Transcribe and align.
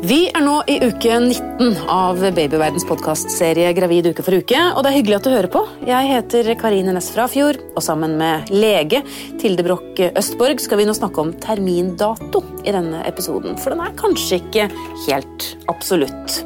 Vi 0.00 0.30
er 0.32 0.40
nå 0.40 0.54
i 0.64 0.78
uke 0.80 1.16
19 1.20 1.74
av 1.92 2.22
Babyverdens 2.32 2.86
podkastserie 2.88 3.68
Gravid 3.76 4.06
uke 4.08 4.24
for 4.24 4.32
uke. 4.40 4.56
Og 4.72 4.80
det 4.80 4.88
er 4.88 4.96
hyggelig 4.96 5.18
at 5.18 5.26
du 5.26 5.32
hører 5.34 5.50
på. 5.52 5.60
Jeg 5.84 6.08
heter 6.08 6.48
Karine 6.56 6.94
Næss 6.96 7.10
Frafjord, 7.12 7.60
og 7.74 7.84
sammen 7.84 8.16
med 8.16 8.48
lege 8.48 9.02
Tilde 9.42 9.66
Broch 9.66 10.00
Østborg 10.08 10.64
skal 10.64 10.80
vi 10.80 10.86
nå 10.88 10.96
snakke 10.96 11.20
om 11.20 11.34
termindato 11.44 12.40
i 12.64 12.72
denne 12.72 13.04
episoden. 13.10 13.60
For 13.60 13.76
den 13.76 13.84
er 13.84 13.98
kanskje 14.00 14.40
ikke 14.40 14.70
helt 15.04 15.50
absolutt. 15.68 16.40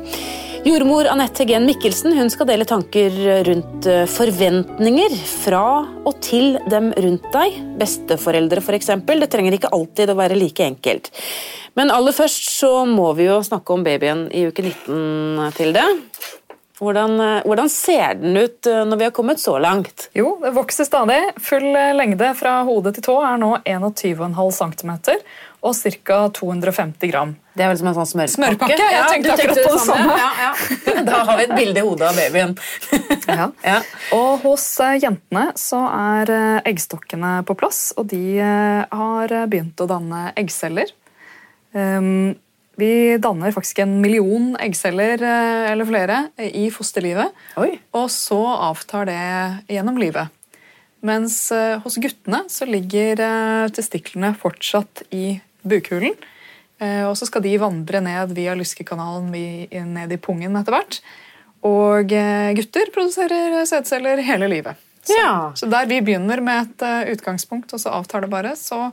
Jordmor 0.64 1.04
Anette 1.12 1.44
Gen 1.44 1.66
Mikkelsen 1.68 2.14
hun 2.16 2.30
skal 2.32 2.46
dele 2.48 2.64
tanker 2.64 3.12
rundt 3.44 3.84
eh, 3.84 4.06
forventninger 4.08 5.12
fra 5.28 5.64
og 6.08 6.14
til 6.24 6.56
dem 6.72 6.86
rundt 7.04 7.26
deg. 7.34 7.58
Besteforeldre, 7.76 8.62
f.eks. 8.64 8.88
Det 9.04 9.28
trenger 9.28 9.58
ikke 9.58 9.72
alltid 9.77 10.14
å 10.14 10.16
være 10.16 10.38
like 10.40 10.64
enkelt. 10.64 11.10
Men 11.77 11.92
aller 11.92 12.16
først 12.16 12.48
så 12.48 12.72
må 12.88 13.10
vi 13.19 13.28
jo 13.28 13.42
snakke 13.45 13.77
om 13.77 13.84
babyen 13.84 14.24
i 14.32 14.46
uke 14.48 14.64
19, 14.64 15.52
Tilde. 15.58 15.84
Hvordan, 16.84 17.16
eh, 17.20 17.41
hvordan, 17.48 17.70
ser 17.73 18.19
den 18.20 18.37
ut 18.37 18.69
eh, 18.69 18.83
når 18.84 19.01
vi 19.01 19.09
har 19.09 19.15
kommet 19.16 19.41
så 19.41 19.56
langt? 19.59 20.09
Jo, 20.15 20.37
Det 20.42 20.52
vokser 20.55 20.84
stadig. 20.84 21.20
Full 21.41 21.73
lengde 21.97 22.34
fra 22.37 22.61
hode 22.69 22.92
til 22.95 23.09
tå 23.09 23.16
er 23.25 23.41
nå 23.41 23.56
21,5 23.65 24.52
cm 24.61 24.92
og 25.65 25.73
ca. 26.05 26.19
250 26.28 27.09
gram. 27.09 27.33
Det 27.56 27.65
er 27.65 27.70
vel 27.70 27.78
som 27.80 27.89
en 27.89 27.97
sånn 27.97 28.09
smørpakke? 28.11 28.34
Smørpakke, 28.34 28.77
Jeg 28.77 28.97
ja, 28.98 29.05
tenkte 29.09 29.33
akkurat 29.33 29.61
på 29.65 29.73
det 29.73 29.84
samme. 29.87 30.16
Ja, 30.20 30.30
ja. 30.42 31.05
Da 31.09 31.20
har 31.25 31.39
vi 31.39 31.47
et 31.47 31.55
bilde 31.56 31.80
i 31.80 31.84
hodet 31.87 32.09
av 32.11 32.19
babyen. 32.20 32.52
ja. 33.64 33.78
Og 34.16 34.45
hos 34.45 34.66
eh, 34.84 34.98
jentene 35.01 35.47
så 35.61 35.80
er 35.89 36.34
eh, 36.34 36.59
eggstokkene 36.69 37.39
på 37.48 37.56
plass, 37.56 37.80
og 37.97 38.11
de 38.12 38.20
eh, 38.45 38.84
har 38.92 39.37
begynt 39.48 39.80
å 39.80 39.89
danne 39.89 40.27
eggceller. 40.37 40.92
Ehm, 41.75 42.34
vi 42.80 43.16
danner 43.23 43.55
faktisk 43.55 43.80
en 43.84 43.97
million 44.03 44.53
eggceller 44.62 45.22
eller 45.70 45.89
flere 45.89 46.19
i 46.39 46.67
fosterlivet. 46.75 47.34
Oi. 47.61 47.70
Og 47.94 48.08
så 48.12 48.41
avtar 48.70 49.08
det 49.11 49.20
gjennom 49.70 50.00
livet. 50.00 50.33
Mens 51.05 51.36
hos 51.84 51.98
guttene 52.00 52.45
så 52.48 52.67
ligger 52.67 53.20
testiklene 53.77 54.33
fortsatt 54.41 55.05
i 55.14 55.36
bukhulen. 55.64 56.17
Eh, 56.83 57.05
og 57.06 57.17
så 57.19 57.28
skal 57.28 57.45
de 57.45 57.55
vandre 57.62 58.00
ned 58.05 58.34
via 58.36 58.55
lyskekanalen 58.58 59.30
ned 59.95 60.14
i 60.14 60.20
pungen 60.20 60.58
etter 60.58 60.75
hvert. 60.75 60.98
Og 61.64 62.12
eh, 62.12 62.50
gutter 62.58 62.91
produserer 62.95 63.62
sædceller 63.69 64.22
hele 64.27 64.50
livet. 64.50 64.80
Så, 65.05 65.17
ja. 65.19 65.52
så, 65.56 65.69
der 65.69 65.89
vi 65.89 66.00
begynner 66.05 66.41
med 66.45 66.64
et 66.64 66.84
eh, 66.86 67.12
utgangspunkt, 67.12 67.72
og 67.77 67.80
så 67.80 67.92
avtar 67.92 68.25
det 68.25 68.33
bare, 68.33 68.55
så 68.56 68.89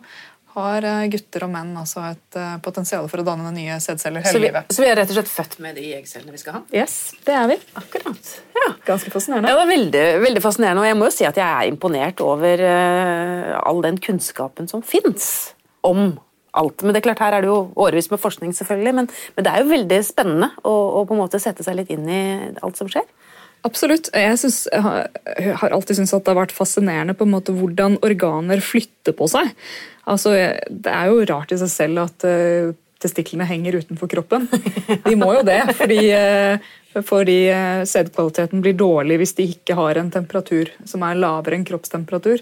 har 0.56 0.88
gutter 1.12 1.46
og 1.48 1.52
menn 1.54 1.72
altså 1.80 2.04
et 2.10 2.40
potensial 2.66 3.08
for 3.12 3.24
å 3.24 3.26
danne 3.28 3.52
nye 3.56 3.78
sædceller 3.84 4.26
hele 4.26 4.34
så 4.34 4.42
vi, 4.42 4.48
livet. 4.48 4.74
Så 4.74 4.84
vi 4.84 4.90
er 4.92 4.98
rett 5.00 5.14
og 5.14 5.18
slett 5.20 5.32
født 5.32 5.60
med 5.64 5.78
de 5.80 5.86
eggcellene 5.98 6.36
vi 6.36 6.42
skal 6.42 6.58
ha? 6.60 6.64
Yes, 6.76 6.98
det 7.28 7.36
er 7.38 7.48
vi. 7.52 7.58
Akkurat. 7.80 8.34
Ja. 8.58 8.68
Ganske 8.86 9.14
fascinerende. 9.14 9.52
Ja, 9.52 9.60
det 9.60 9.64
er 9.64 9.72
veldig, 9.72 10.04
veldig, 10.26 10.44
fascinerende, 10.44 10.84
og 10.84 10.90
jeg 10.90 10.98
må 11.00 11.08
jo 11.08 11.16
si 11.16 11.28
at 11.28 11.40
jeg 11.40 11.48
er 11.48 11.70
imponert 11.72 12.22
over 12.26 12.66
uh, 12.66 13.56
all 13.62 13.82
den 13.86 14.00
kunnskapen 14.02 14.70
som 14.72 14.84
fins 14.86 15.32
om 15.88 16.14
alt. 16.58 16.84
Men 16.84 16.94
det 16.94 17.02
er 17.02 17.08
klart, 17.10 17.24
her 17.24 17.38
er 17.38 17.46
det 17.46 17.52
jo 17.52 17.60
årevis 17.80 18.12
med 18.12 18.22
forskning, 18.22 18.54
selvfølgelig, 18.56 18.96
men, 18.98 19.10
men, 19.36 19.46
det 19.46 19.54
er 19.54 19.64
jo 19.64 19.72
veldig 19.72 20.00
spennende 20.06 20.52
å, 20.62 20.74
å, 20.74 21.04
på 21.08 21.16
en 21.16 21.24
måte 21.24 21.42
sette 21.42 21.66
seg 21.66 21.80
litt 21.80 21.92
inn 21.94 22.08
i 22.12 22.24
alt 22.62 22.80
som 22.80 22.90
skjer. 22.92 23.08
Absolutt. 23.67 24.09
Jeg, 24.17 24.38
synes, 24.42 24.64
jeg 24.72 25.56
har, 25.62 25.73
alltid 25.73 26.00
syntes 26.00 26.14
at 26.17 26.26
det 26.26 26.34
har 26.34 26.40
vært 26.40 26.56
fascinerende 26.56 27.14
på 27.17 27.28
en 27.28 27.34
måte 27.36 27.54
hvordan 27.54 28.00
organer 28.06 28.62
flytter 28.66 29.14
på 29.18 29.28
seg. 29.30 29.52
Altså, 30.09 30.34
Det 30.66 30.94
er 30.94 31.12
jo 31.12 31.26
rart 31.30 31.53
i 31.53 31.59
seg 31.62 31.70
selv 31.70 32.06
at 32.08 32.26
uh, 32.26 32.72
testiklene 33.02 33.45
henger 33.50 33.78
utenfor 33.81 34.09
kroppen. 34.09 34.48
De 35.06 35.14
må 35.20 35.34
jo 35.38 35.44
det, 35.45 35.59
fordi, 35.78 36.00
uh, 36.09 37.03
fordi 37.06 37.38
uh, 37.53 37.84
sædkvaliteten 37.86 38.66
blir 38.66 38.80
dårlig 38.80 39.22
hvis 39.22 39.38
de 39.38 39.46
ikke 39.53 39.78
har 39.78 40.02
en 40.02 40.09
temperatur 40.13 40.74
som 40.81 41.06
er 41.06 41.22
lavere 41.22 41.59
enn 41.59 41.68
kroppstemperatur. 41.68 42.41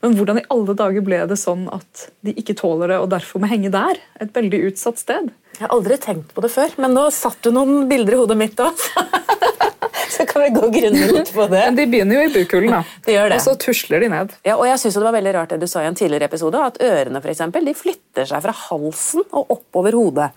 Men 0.00 0.14
hvordan 0.16 0.38
i 0.40 0.46
alle 0.54 0.74
dager 0.78 1.04
ble 1.04 1.18
det 1.28 1.36
sånn 1.36 1.66
at 1.74 2.06
de 2.24 2.32
ikke 2.40 2.56
tåler 2.56 2.94
det 2.94 3.02
og 3.02 3.10
derfor 3.12 3.42
må 3.42 3.50
henge 3.50 3.72
der? 3.74 3.98
Et 4.22 4.30
veldig 4.32 4.62
utsatt 4.70 5.02
sted. 5.02 5.28
Jeg 5.58 5.66
har 5.66 5.74
aldri 5.74 5.98
tenkt 6.00 6.30
på 6.32 6.46
det 6.46 6.54
før, 6.54 6.78
men 6.80 6.94
nå 6.96 7.10
satt 7.12 7.42
du 7.44 7.50
noen 7.52 7.84
bilder 7.90 8.16
i 8.16 8.22
hodet 8.22 8.38
mitt 8.40 8.62
òg. 8.64 8.80
så 10.16 10.26
kan 10.28 10.44
vi 10.44 10.50
gå 10.56 10.70
grundig 10.74 11.08
litt 11.14 11.32
på 11.34 11.46
det. 11.50 11.62
Men 11.68 11.78
De 11.78 11.86
begynner 11.90 12.20
jo 12.20 12.28
i 12.28 12.32
bukhulen, 12.34 12.74
da. 12.74 12.82
De 13.06 13.14
gjør 13.16 13.30
det. 13.32 13.38
og 13.38 13.44
så 13.46 13.54
tusler 13.66 14.04
de 14.04 14.10
ned. 14.12 14.34
Ja, 14.46 14.56
og 14.56 14.66
jeg 14.68 14.80
synes 14.82 14.98
Det 14.98 15.04
var 15.06 15.16
veldig 15.18 15.34
rart 15.36 15.54
det 15.54 15.60
du 15.62 15.68
sa 15.70 15.84
i 15.84 15.90
en 15.90 15.98
tidligere 15.98 16.30
episode, 16.30 16.64
at 16.70 16.80
ørene 16.84 17.22
for 17.22 17.32
eksempel, 17.32 17.68
de 17.68 17.76
flytter 17.76 18.28
seg 18.30 18.42
fra 18.46 18.56
halsen 18.66 19.24
og 19.30 19.54
oppover 19.58 19.96
hodet. 19.98 20.30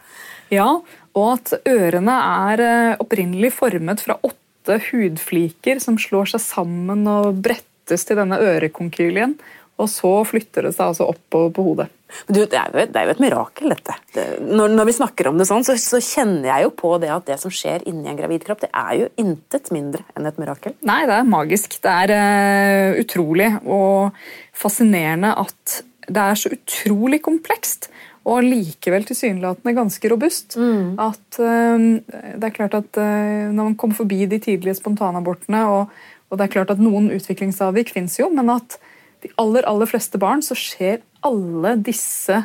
Ja, 0.54 0.70
og 1.14 1.28
at 1.36 1.54
ørene 1.70 2.16
er 2.50 2.64
eh, 2.64 3.02
opprinnelig 3.02 3.54
formet 3.56 4.04
fra 4.06 4.18
åtte 4.26 4.80
hudfliker 4.90 5.82
som 5.84 5.98
slår 6.00 6.34
seg 6.34 6.44
sammen 6.44 7.08
og 7.10 7.42
brettes 7.44 8.06
til 8.08 8.20
denne 8.20 8.40
ørekonkylien, 8.40 9.36
og 9.82 9.90
så 9.90 10.12
flytter 10.28 10.68
det 10.68 10.74
seg 10.76 10.92
altså 10.92 11.08
oppover 11.10 11.54
på 11.54 11.66
hodet. 11.66 11.90
Du, 12.28 12.44
det, 12.46 12.54
er 12.54 12.70
jo, 12.70 12.84
det, 12.86 13.00
er 13.00 13.08
jo, 13.08 13.14
et 13.16 13.22
mirakel, 13.24 13.72
dette. 13.74 13.96
Det, 14.14 14.26
når, 14.46 14.76
når, 14.78 14.86
vi 14.86 14.96
snakker 15.00 15.32
om 15.32 15.40
det 15.40 15.48
sånn, 15.50 15.66
så, 15.66 15.74
så, 15.82 15.98
kjenner 15.98 16.52
jeg 16.52 16.68
jo 16.68 16.74
på 16.78 16.92
det 17.02 17.10
at 17.10 17.26
det 17.26 17.40
som 17.42 17.54
skjer 17.54 17.88
inni 17.90 18.12
en 18.12 18.20
gravid 18.20 18.46
kropp, 18.46 18.62
det 18.62 18.70
er 18.70 18.92
jo 19.00 19.10
intet 19.24 19.72
mindre 19.74 20.06
enn 20.14 20.30
et 20.30 20.38
mirakel. 20.42 20.76
Nei, 20.86 21.00
det 21.10 21.18
er 21.18 21.26
magisk. 21.26 21.80
Det 21.82 21.96
er 22.06 22.14
uh, 22.14 23.02
utrolig 23.02 23.50
og 23.66 24.22
fascinerende 24.54 25.34
at 25.42 25.80
det 26.06 26.22
er 26.22 26.38
så 26.38 26.54
utrolig 26.54 27.24
komplekst. 27.26 27.90
Og 28.30 28.46
likevel 28.46 29.04
tilsynelatende 29.04 29.74
ganske 29.76 30.14
robust. 30.14 30.56
Mm. 30.56 30.94
At 31.02 31.42
uh, 31.42 31.90
det 32.38 32.46
er 32.46 32.56
klart 32.56 32.78
at 32.78 33.02
uh, 33.02 33.50
Når 33.50 33.74
man 33.74 33.76
kommer 33.76 33.98
forbi 33.98 34.22
de 34.30 34.40
tidlige 34.44 34.78
spontanabortene 34.78 35.66
og 35.74 36.02
og 36.34 36.40
det 36.40 36.48
er 36.48 36.54
klart 36.56 36.72
at 36.74 36.82
Noen 36.82 37.12
utviklingsavvik 37.14 37.92
fins 37.94 38.18
jo, 38.18 38.26
men 38.34 38.50
at 38.50 38.80
de 39.24 39.32
aller, 39.42 39.66
aller 39.70 39.90
fleste 39.90 40.20
barn 40.22 40.44
så 40.46 40.58
skjer 40.58 41.02
alle 41.24 41.78
disse 41.80 42.42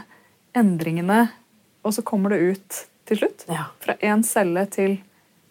endringene, 0.56 1.26
og 1.86 1.94
så 1.96 2.04
kommer 2.06 2.34
det 2.34 2.54
ut 2.54 2.80
til 3.08 3.22
slutt. 3.22 3.46
Ja. 3.50 3.70
Fra 3.82 3.96
én 4.04 4.24
celle 4.26 4.64
til 4.70 4.98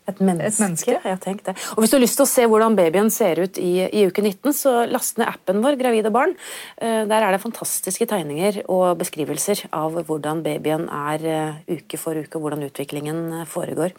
et 0.08 0.20
menneske. 0.24 0.56
Et 0.56 0.64
menneske. 0.64 0.94
Jeg 1.04 1.38
det. 1.46 1.54
Og 1.76 1.82
Hvis 1.84 1.92
du 1.92 1.98
har 1.98 2.04
lyst 2.04 2.18
til 2.20 2.24
å 2.24 2.30
se 2.30 2.46
hvordan 2.48 2.78
babyen 2.78 3.10
ser 3.12 3.42
ut 3.44 3.58
i, 3.60 3.72
i, 3.86 4.06
uke 4.08 4.24
19, 4.24 4.54
så 4.56 4.74
last 4.88 5.20
ned 5.20 5.28
appen 5.28 5.60
vår 5.64 5.76
Gravide 5.80 6.12
barn. 6.14 6.36
Uh, 6.80 7.04
der 7.10 7.26
er 7.26 7.36
det 7.36 7.42
fantastiske 7.44 8.08
tegninger 8.08 8.62
og 8.72 8.98
beskrivelser 9.02 9.66
av 9.76 9.98
hvordan 10.08 10.44
babyen 10.46 10.88
er 10.88 11.26
uh, 11.28 11.60
uke 11.68 12.00
for 12.00 12.16
uke, 12.16 12.40
og 12.40 12.46
hvordan 12.46 12.64
utviklingen 12.70 13.20
uh, 13.42 13.44
foregår. 13.48 13.96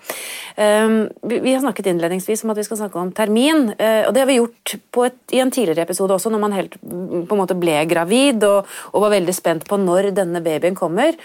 Vi, 0.59 1.37
vi, 1.43 1.53
har 1.53 1.61
snakket 1.63 1.91
innledningsvis 1.91 2.43
om 2.45 2.53
at 2.53 2.59
vi 2.59 2.65
skal 2.67 2.81
snakke 2.81 2.99
om 3.01 3.11
termin, 3.15 3.69
og 3.71 4.11
det 4.15 4.23
har 4.23 4.29
vi 4.29 4.39
gjort 4.39 4.75
et, 5.07 5.19
i 5.37 5.41
en 5.43 5.53
tidligere 5.55 5.85
episode 5.87 6.15
også, 6.17 6.33
når 6.33 6.43
man 6.43 6.57
helt 6.57 6.79
på 6.81 7.37
en 7.37 7.41
måte 7.41 7.57
ble 7.59 7.77
gravid 7.91 8.43
og, 8.49 8.69
og 8.93 9.05
var 9.05 9.15
veldig 9.15 9.35
spent 9.37 9.69
på 9.69 9.79
når 9.81 10.11
denne 10.17 10.43
babyen 10.45 10.79
kommer. 10.79 11.17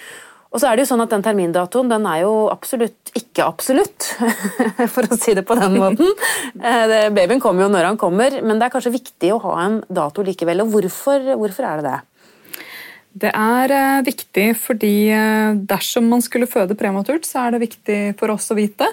Og 0.53 0.61
så 0.61 0.69
er 0.69 0.77
det 0.77 0.85
jo 0.85 0.91
sånn 0.91 1.01
at 1.01 1.13
Den 1.13 1.25
termindatoen 1.25 1.89
den 1.89 2.05
er 2.09 2.23
jo 2.23 2.33
absolutt 2.53 3.11
ikke 3.17 3.45
absolutt, 3.45 4.07
for 4.93 5.09
å 5.09 5.17
si 5.17 5.33
det 5.37 5.43
på 5.45 5.57
den 5.57 5.77
måten. 5.81 6.09
Eh, 6.61 7.09
babyen 7.13 7.41
kommer 7.41 7.65
jo 7.65 7.71
når 7.73 7.89
han 7.91 7.99
kommer, 8.01 8.39
men 8.45 8.61
det 8.61 8.67
er 8.67 8.73
kanskje 8.73 8.93
viktig 8.93 9.33
å 9.33 9.41
ha 9.47 9.53
en 9.65 9.79
dato 9.89 10.25
likevel. 10.25 10.63
og 10.63 10.73
Hvorfor, 10.73 11.33
hvorfor 11.41 11.67
er 11.69 11.81
det 11.81 11.91
det? 11.91 11.99
Det 13.25 13.29
er 13.29 13.73
eh, 13.73 14.03
viktig 14.05 14.47
fordi 14.57 14.93
eh, 15.13 15.57
dersom 15.69 16.09
man 16.09 16.21
skulle 16.25 16.49
føde 16.49 16.77
prematurt, 16.77 17.25
så 17.29 17.47
er 17.47 17.55
det 17.55 17.65
viktig 17.67 17.99
for 18.21 18.33
oss 18.33 18.49
å 18.53 18.57
vite. 18.57 18.89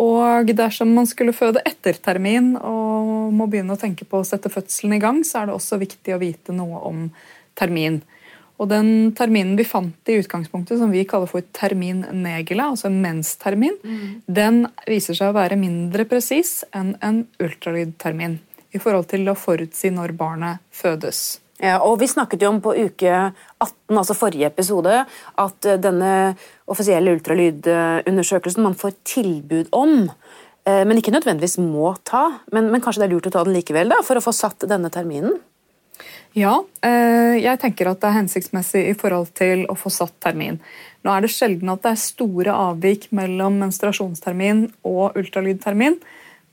Og 0.00 0.50
dersom 0.56 0.90
man 0.96 1.06
skulle 1.06 1.36
føde 1.36 1.62
etter 1.68 2.00
termin 2.02 2.54
og 2.58 3.30
må 3.36 3.46
begynne 3.46 3.76
å 3.76 3.80
tenke 3.80 4.08
på 4.08 4.20
å 4.20 4.26
sette 4.26 4.50
fødselen 4.52 4.96
i 4.96 5.02
gang, 5.02 5.20
så 5.24 5.40
er 5.42 5.48
det 5.48 5.56
også 5.56 5.78
viktig 5.80 6.16
å 6.16 6.20
vite 6.20 6.56
noe 6.56 6.80
om 6.88 7.06
termin. 7.56 8.00
Og 8.62 8.70
den 8.70 8.88
terminen 9.18 9.56
vi 9.58 9.66
fant 9.66 10.10
i 10.10 10.18
utgangspunktet, 10.20 10.78
som 10.78 10.92
vi 10.94 11.02
kaller 11.08 11.30
for 11.30 11.42
termin 11.56 12.04
negela, 12.22 12.70
altså 12.70 12.86
en 12.86 13.00
menstermin, 13.02 13.78
mm. 13.82 14.10
den 14.30 14.64
viser 14.86 15.18
seg 15.18 15.32
å 15.32 15.38
være 15.38 15.58
mindre 15.58 16.06
presis 16.06 16.60
enn 16.74 16.94
en 17.02 17.24
ultralydtermin 17.42 18.38
i 18.74 18.82
forhold 18.82 19.10
til 19.10 19.26
å 19.30 19.38
forutsi 19.38 19.90
når 19.94 20.14
barnet 20.18 20.62
fødes. 20.74 21.40
Ja, 21.62 21.78
og 21.86 22.00
Vi 22.02 22.08
snakket 22.10 22.42
jo 22.42 22.50
om 22.50 22.60
på 22.62 22.74
uke 22.74 23.10
18, 23.14 23.94
altså 23.94 24.16
forrige 24.18 24.50
episode, 24.50 25.04
at 25.38 25.68
eh, 25.70 25.78
denne 25.80 26.34
offisielle 26.70 27.14
ultralydundersøkelsen 27.14 28.64
man 28.64 28.74
får 28.78 28.96
tilbud 29.06 29.70
om, 29.72 30.10
eh, 30.66 30.82
men 30.82 30.98
ikke 30.98 31.14
nødvendigvis 31.14 31.60
må 31.62 31.94
ta. 32.04 32.40
Men, 32.52 32.72
men 32.74 32.82
kanskje 32.82 33.04
det 33.04 33.08
er 33.08 33.14
lurt 33.14 33.30
å 33.30 33.34
ta 33.36 33.44
den 33.46 33.56
likevel 33.56 33.94
da, 33.94 34.02
for 34.06 34.18
å 34.18 34.24
få 34.24 34.34
satt 34.34 34.66
denne 34.68 34.90
terminen? 34.94 35.38
Ja, 36.34 36.56
eh, 36.82 37.36
jeg 37.38 37.60
tenker 37.62 37.90
at 37.90 38.00
det 38.02 38.10
er 38.10 38.18
hensiktsmessig 38.18 38.82
i 38.90 38.96
forhold 38.98 39.30
til 39.38 39.64
å 39.70 39.76
få 39.78 39.92
satt 39.92 40.16
termin. 40.24 40.58
Nå 41.04 41.12
er 41.12 41.24
det 41.24 41.30
sjelden 41.34 41.70
at 41.70 41.84
det 41.84 41.92
er 41.94 42.02
store 42.02 42.56
avvik 42.70 43.10
mellom 43.14 43.60
menstruasjonstermin 43.62 44.66
og 44.88 45.18
ultralydtermin. 45.20 46.00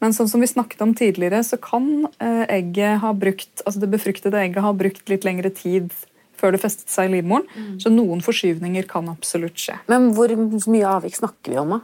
Men 0.01 0.15
sånn 0.17 0.29
som 0.29 0.41
vi 0.41 0.49
snakket 0.49 0.81
om 0.81 0.93
tidligere, 0.97 1.43
så 1.45 1.59
kan 1.61 2.07
eh, 2.21 2.45
egget 2.49 3.01
ha 3.03 3.13
brukt, 3.13 3.51
altså 3.65 3.83
det 3.83 3.91
befruktede 3.93 4.39
egget 4.41 4.65
ha 4.65 4.73
brukt 4.73 5.09
litt 5.11 5.27
lengre 5.27 5.53
tid 5.53 5.93
før 6.41 6.55
det 6.55 6.61
festet 6.63 6.89
seg 6.89 7.09
i 7.09 7.19
livmoren. 7.19 7.45
Mm. 7.53 7.75
Så 7.83 7.91
noen 7.93 8.23
forskyvninger 8.25 8.87
kan 8.89 9.09
absolutt 9.11 9.61
skje. 9.61 9.77
Men 9.91 10.09
hvor 10.17 10.33
mye 10.33 10.95
avvik 10.97 11.17
snakker 11.19 11.53
vi 11.53 11.61
om? 11.61 11.77
da? 11.77 11.81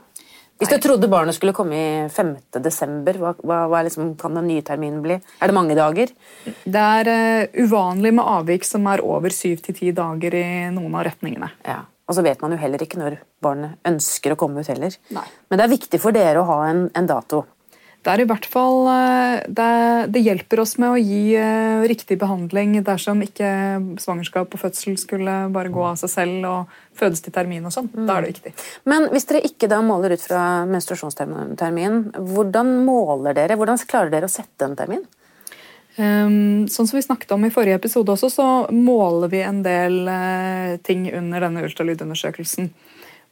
Hvis 0.57 0.71
du 0.71 0.77
trodde 0.81 1.09
barnet 1.11 1.37
skulle 1.37 1.53
komme 1.53 1.77
i 1.77 1.89
5. 2.09 2.31
desember, 2.65 3.19
hva, 3.21 3.33
hva, 3.45 3.59
hva 3.69 3.83
liksom, 3.85 4.15
kan 4.17 4.33
den 4.37 4.47
nye 4.49 4.63
terminen 4.65 5.03
bli? 5.05 5.19
Er 5.37 5.51
det 5.51 5.55
mange 5.57 5.75
dager? 5.77 6.13
Det 6.45 6.85
er 7.01 7.11
uh, 7.11 7.59
uvanlig 7.61 8.15
med 8.17 8.25
avvik 8.25 8.65
som 8.65 8.87
er 8.89 9.03
over 9.05 9.33
syv 9.33 9.61
til 9.65 9.77
ti 9.77 9.91
dager 9.95 10.37
i 10.39 10.47
noen 10.73 10.97
av 10.97 11.05
retningene. 11.11 11.51
Ja. 11.67 11.83
Og 12.07 12.15
så 12.15 12.23
vet 12.23 12.41
man 12.41 12.55
jo 12.55 12.61
heller 12.61 12.81
ikke 12.81 12.99
når 13.01 13.19
barnet 13.43 13.77
ønsker 13.85 14.33
å 14.33 14.39
komme 14.39 14.63
ut 14.63 14.71
heller. 14.71 14.95
Nei. 15.13 15.25
Men 15.49 15.59
det 15.59 15.67
er 15.67 15.75
viktig 15.75 16.01
for 16.01 16.15
dere 16.15 16.41
å 16.41 16.47
ha 16.49 16.59
en, 16.71 16.87
en 16.95 17.09
dato. 17.09 17.43
Det 18.07 18.13
er 18.13 18.21
i 18.23 18.27
hvert 18.29 18.45
fall 18.47 18.85
eh, 18.87 19.41
det, 19.51 19.71
det, 20.15 20.21
hjelper 20.23 20.61
oss 20.63 20.77
med 20.79 20.93
å 20.95 20.99
gi 21.01 21.35
uh, 21.35 21.83
riktig 21.91 22.15
behandling 22.21 22.77
dersom 22.87 23.19
ikke 23.25 23.49
svangerskap 23.99 24.53
og 24.55 24.61
fødsel 24.61 24.95
skulle 25.01 25.33
bare 25.51 25.73
gå 25.73 25.81
av 25.83 25.97
seg 25.99 26.13
selv 26.13 26.47
og 26.47 26.77
fødes 26.95 27.19
til 27.25 27.35
termin 27.35 27.67
og 27.67 27.73
sånn. 27.75 27.89
Mm. 27.91 28.05
Da 28.07 28.15
er 28.15 28.23
det 28.23 28.29
viktig. 28.31 28.53
Men 28.87 29.09
hvis 29.11 29.27
dere 29.27 29.41
ikke 29.49 29.67
da 29.67 29.81
måler 29.83 30.15
ut 30.15 30.23
fra 30.23 30.43
menstruasjonstermin, 30.71 31.97
hvordan 32.29 32.71
måler 32.87 33.35
dere? 33.35 33.57
Hvordan 33.59 33.83
klarer 33.83 34.13
dere 34.15 34.31
å 34.31 34.35
sette 34.37 34.69
en 34.69 34.77
termin? 34.79 35.03
Um, 35.97 36.63
sånn 36.71 36.87
som 36.87 36.95
vi 36.95 37.03
snakket 37.03 37.35
om 37.35 37.43
i 37.43 37.51
forrige 37.51 37.81
episode 37.81 38.15
også, 38.15 38.31
så 38.31 38.47
måler 38.71 39.33
vi 39.33 39.43
en 39.43 39.59
del 39.67 39.99
uh, 40.07 40.79
ting 40.87 41.09
under 41.11 41.43
denne 41.43 41.67
ultralydundersøkelsen. 41.67 42.71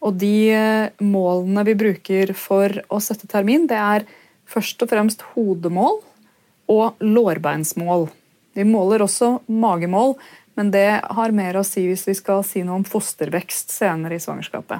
Og 0.03 0.19
de 0.19 0.35
uh, 0.51 0.91
målene 0.99 1.63
vi 1.71 1.79
bruker 1.79 2.35
for 2.35 2.75
å 2.91 2.99
sette 2.99 3.31
termin, 3.31 3.71
det 3.71 3.79
er 3.79 4.09
først 4.49 4.81
og 4.85 4.91
fremst 4.91 5.23
hodemål 5.33 6.01
og 6.71 7.03
lårbeinsmål. 7.03 8.07
Vi 8.55 8.65
måler 8.67 9.03
også 9.05 9.39
magemål, 9.51 10.15
men 10.55 10.71
det 10.71 10.87
har 11.03 11.35
mer 11.35 11.59
å 11.59 11.65
si 11.67 11.83
hvis 11.89 12.05
vi 12.07 12.15
skal 12.17 12.43
si 12.47 12.63
noe 12.63 12.79
om 12.79 12.87
fostervekst 12.87 13.73
senere 13.75 14.17
i 14.17 14.23
svangerskapet. 14.23 14.79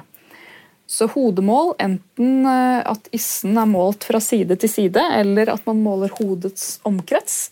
Så 0.86 1.08
hodemål, 1.10 1.74
enten 1.82 2.46
uh, 2.46 2.80
at 2.86 3.08
issen 3.14 3.58
er 3.58 3.66
målt 3.66 4.06
fra 4.06 4.20
side 4.22 4.54
til 4.62 4.70
side, 4.70 5.02
eller 5.18 5.50
at 5.52 5.66
man 5.66 5.82
måler 5.82 6.14
hodets 6.20 6.76
omkrets 6.86 7.48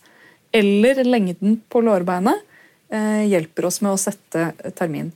eller 0.55 1.03
lengden 1.03 1.57
på 1.67 1.81
lårbeinet 1.83 2.39
eh, 2.93 3.25
hjelper 3.27 3.67
oss 3.67 3.81
med 3.83 3.91
å 3.91 3.99
sette 3.99 4.53
termin. 4.77 5.09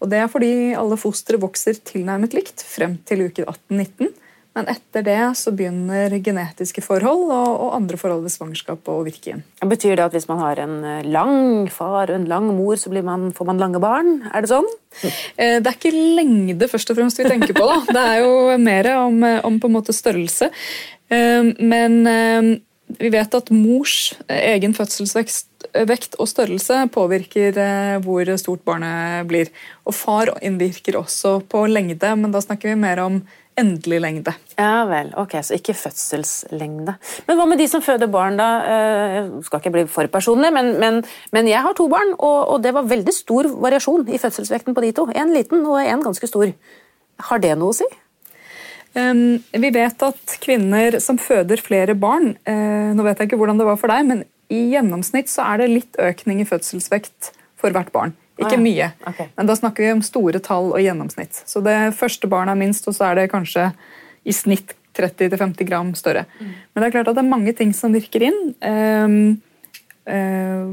Og 0.00 0.08
Det 0.10 0.18
er 0.18 0.30
fordi 0.32 0.52
alle 0.74 0.98
fostre 0.98 1.38
vokser 1.38 1.78
tilnærmet 1.86 2.34
likt 2.34 2.64
frem 2.66 2.96
til 3.06 3.28
uke 3.28 3.44
18-19. 3.44 4.10
Men 4.58 4.66
etter 4.72 5.04
det 5.06 5.18
så 5.38 5.52
begynner 5.54 6.16
genetiske 6.24 6.82
forhold 6.82 7.28
og, 7.30 7.50
og 7.64 7.74
andre 7.76 7.98
forhold 8.00 8.24
ved 8.26 8.34
svangerskap 8.34 8.88
å 8.90 9.00
virke 9.06 9.34
inn. 9.34 9.44
Betyr 9.62 9.94
det 9.98 10.06
at 10.08 10.16
hvis 10.16 10.26
man 10.30 10.42
har 10.42 10.62
en 10.64 10.78
eh, 10.82 11.06
lang 11.06 11.68
far 11.70 12.10
og 12.10 12.16
en 12.16 12.28
lang 12.30 12.48
mor, 12.56 12.74
så 12.80 12.90
man, 12.90 13.30
får 13.36 13.50
man 13.52 13.62
lange 13.62 13.82
barn? 13.82 14.16
Er 14.34 14.42
det 14.42 14.52
sånn? 14.52 14.66
Mm. 14.90 15.12
det 15.62 15.70
er 15.70 15.76
ikke 15.76 15.92
lengde 16.18 16.66
først 16.66 16.90
og 16.90 16.98
fremst 16.98 17.20
vi 17.20 17.28
tenker 17.30 17.54
på. 17.54 17.62
da. 17.68 17.78
Det 17.94 18.02
er 18.02 18.24
jo 18.24 18.58
mer 18.58 18.90
om, 18.96 19.22
om 19.46 19.60
på 19.62 19.70
en 19.70 19.76
måte 19.76 19.94
størrelse. 19.94 20.50
Men 21.10 21.94
vi 22.98 23.10
vet 23.12 23.34
at 23.36 23.50
mors 23.54 24.12
egen 24.30 24.74
fødselsvekt 24.74 26.16
og 26.18 26.28
størrelse 26.30 26.82
påvirker 26.94 27.58
eh, 27.60 27.98
hvor 28.02 28.30
stort 28.40 28.64
barnet 28.66 29.28
blir. 29.30 29.50
Og 29.86 29.94
far 29.94 30.32
innvirker 30.42 30.98
også 30.98 31.38
på 31.50 31.66
lengde, 31.70 32.14
men 32.16 32.34
da 32.34 32.42
snakker 32.42 32.72
vi 32.72 32.80
mer 32.80 33.02
om 33.04 33.20
endelig 33.60 34.00
lengde. 34.02 34.34
Ja 34.58 34.84
vel, 34.88 35.12
ok, 35.20 35.38
Så 35.46 35.56
ikke 35.56 35.76
fødselslengde. 35.76 36.96
Men 37.28 37.38
hva 37.38 37.46
med 37.48 37.60
de 37.60 37.68
som 37.70 37.84
føder 37.84 38.10
barn, 38.10 38.36
da? 38.40 38.48
Eh, 38.66 39.14
jeg 39.16 39.46
skal 39.46 39.62
ikke 39.62 39.74
bli 39.76 39.86
for 39.90 40.10
personlig, 40.12 40.52
men, 40.56 40.74
men, 40.82 41.00
men 41.32 41.48
jeg 41.48 41.62
har 41.64 41.76
to 41.78 41.88
barn, 41.92 42.14
og, 42.18 42.38
og, 42.54 42.62
det 42.64 42.74
var 42.76 42.88
veldig 42.90 43.14
stor 43.14 43.48
variasjon 43.54 44.08
i 44.08 44.20
fødselsvekten 44.20 44.76
på 44.76 44.84
de 44.84 44.92
to. 44.96 45.08
En 45.14 45.34
liten 45.34 45.64
og 45.64 45.80
en 45.82 46.06
ganske 46.10 46.30
stor. 46.30 46.52
Har 47.30 47.42
det 47.42 47.56
noe 47.60 47.74
å 47.74 47.76
si? 47.76 47.88
Vi 48.90 49.70
vet 49.70 50.02
at 50.02 50.32
kvinner 50.42 50.96
som 50.98 51.18
føder 51.20 51.60
flere 51.62 51.94
barn 51.94 52.32
uh, 52.42 52.90
Nå 52.90 53.04
vet 53.06 53.20
jeg 53.20 53.28
ikke 53.28 53.36
hvordan 53.38 53.60
det 53.60 53.66
var 53.68 53.76
for 53.78 53.92
deg, 53.92 54.08
men 54.08 54.24
i 54.50 54.64
gjennomsnitt 54.72 55.30
så 55.30 55.44
er 55.46 55.62
det 55.62 55.68
litt 55.70 56.00
økning 56.02 56.40
i 56.42 56.48
fødselsvekt 56.48 57.30
for 57.60 57.70
hvert 57.70 57.92
barn. 57.94 58.16
Ikke 58.40 58.60
mye, 58.60 58.90
okay. 59.08 59.30
men 59.36 59.48
da 59.48 59.56
snakker 59.58 59.84
vi 59.84 59.94
om 59.94 60.02
store 60.04 60.40
tall 60.44 60.70
og 60.72 60.82
gjennomsnitt. 60.82 61.42
Så 61.46 61.62
det 61.64 61.78
første 61.98 62.30
barnet 62.30 62.56
er 62.56 62.62
minst, 62.62 62.88
og 62.88 62.96
så 62.96 63.10
er 63.10 63.20
det 63.20 63.30
kanskje 63.32 63.70
i 64.24 64.34
snitt 64.36 64.74
30-50 64.96 65.68
gram 65.68 65.92
større. 65.98 66.26
Mm. 66.40 66.54
Men 66.72 66.82
det 66.82 66.88
er 66.88 66.96
klart 66.96 67.12
at 67.12 67.18
det 67.18 67.24
er 67.24 67.30
mange 67.30 67.54
ting 67.56 67.74
som 67.76 67.94
virker 67.94 68.24
inn. 68.26 68.40
Eh, 68.64 69.14
eh, 70.14 70.72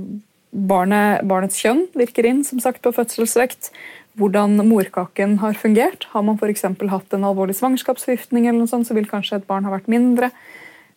barnet, 0.51 1.27
barnets 1.27 1.59
kjønn 1.61 1.85
virker 1.97 2.27
inn 2.29 2.43
som 2.47 2.61
sagt 2.63 2.81
på 2.85 2.95
fødselsvekt 2.95 3.71
hvordan 4.17 4.57
morkaken 4.65 5.37
har 5.43 5.57
fungert. 5.57 6.07
Har 6.13 6.23
man 6.25 6.39
f.eks. 6.41 6.65
hatt 6.65 7.13
en 7.13 7.27
alvorlig 7.27 7.53
svangerskapsforgiftning, 7.59 8.47
eller 8.47 8.63
noe 8.63 8.71
sånt, 8.71 8.87
så 8.89 8.97
vil 8.97 9.09
kanskje 9.09 9.37
et 9.37 9.49
barn 9.49 9.67
ha 9.67 9.73
vært 9.75 9.91
mindre. 9.91 10.31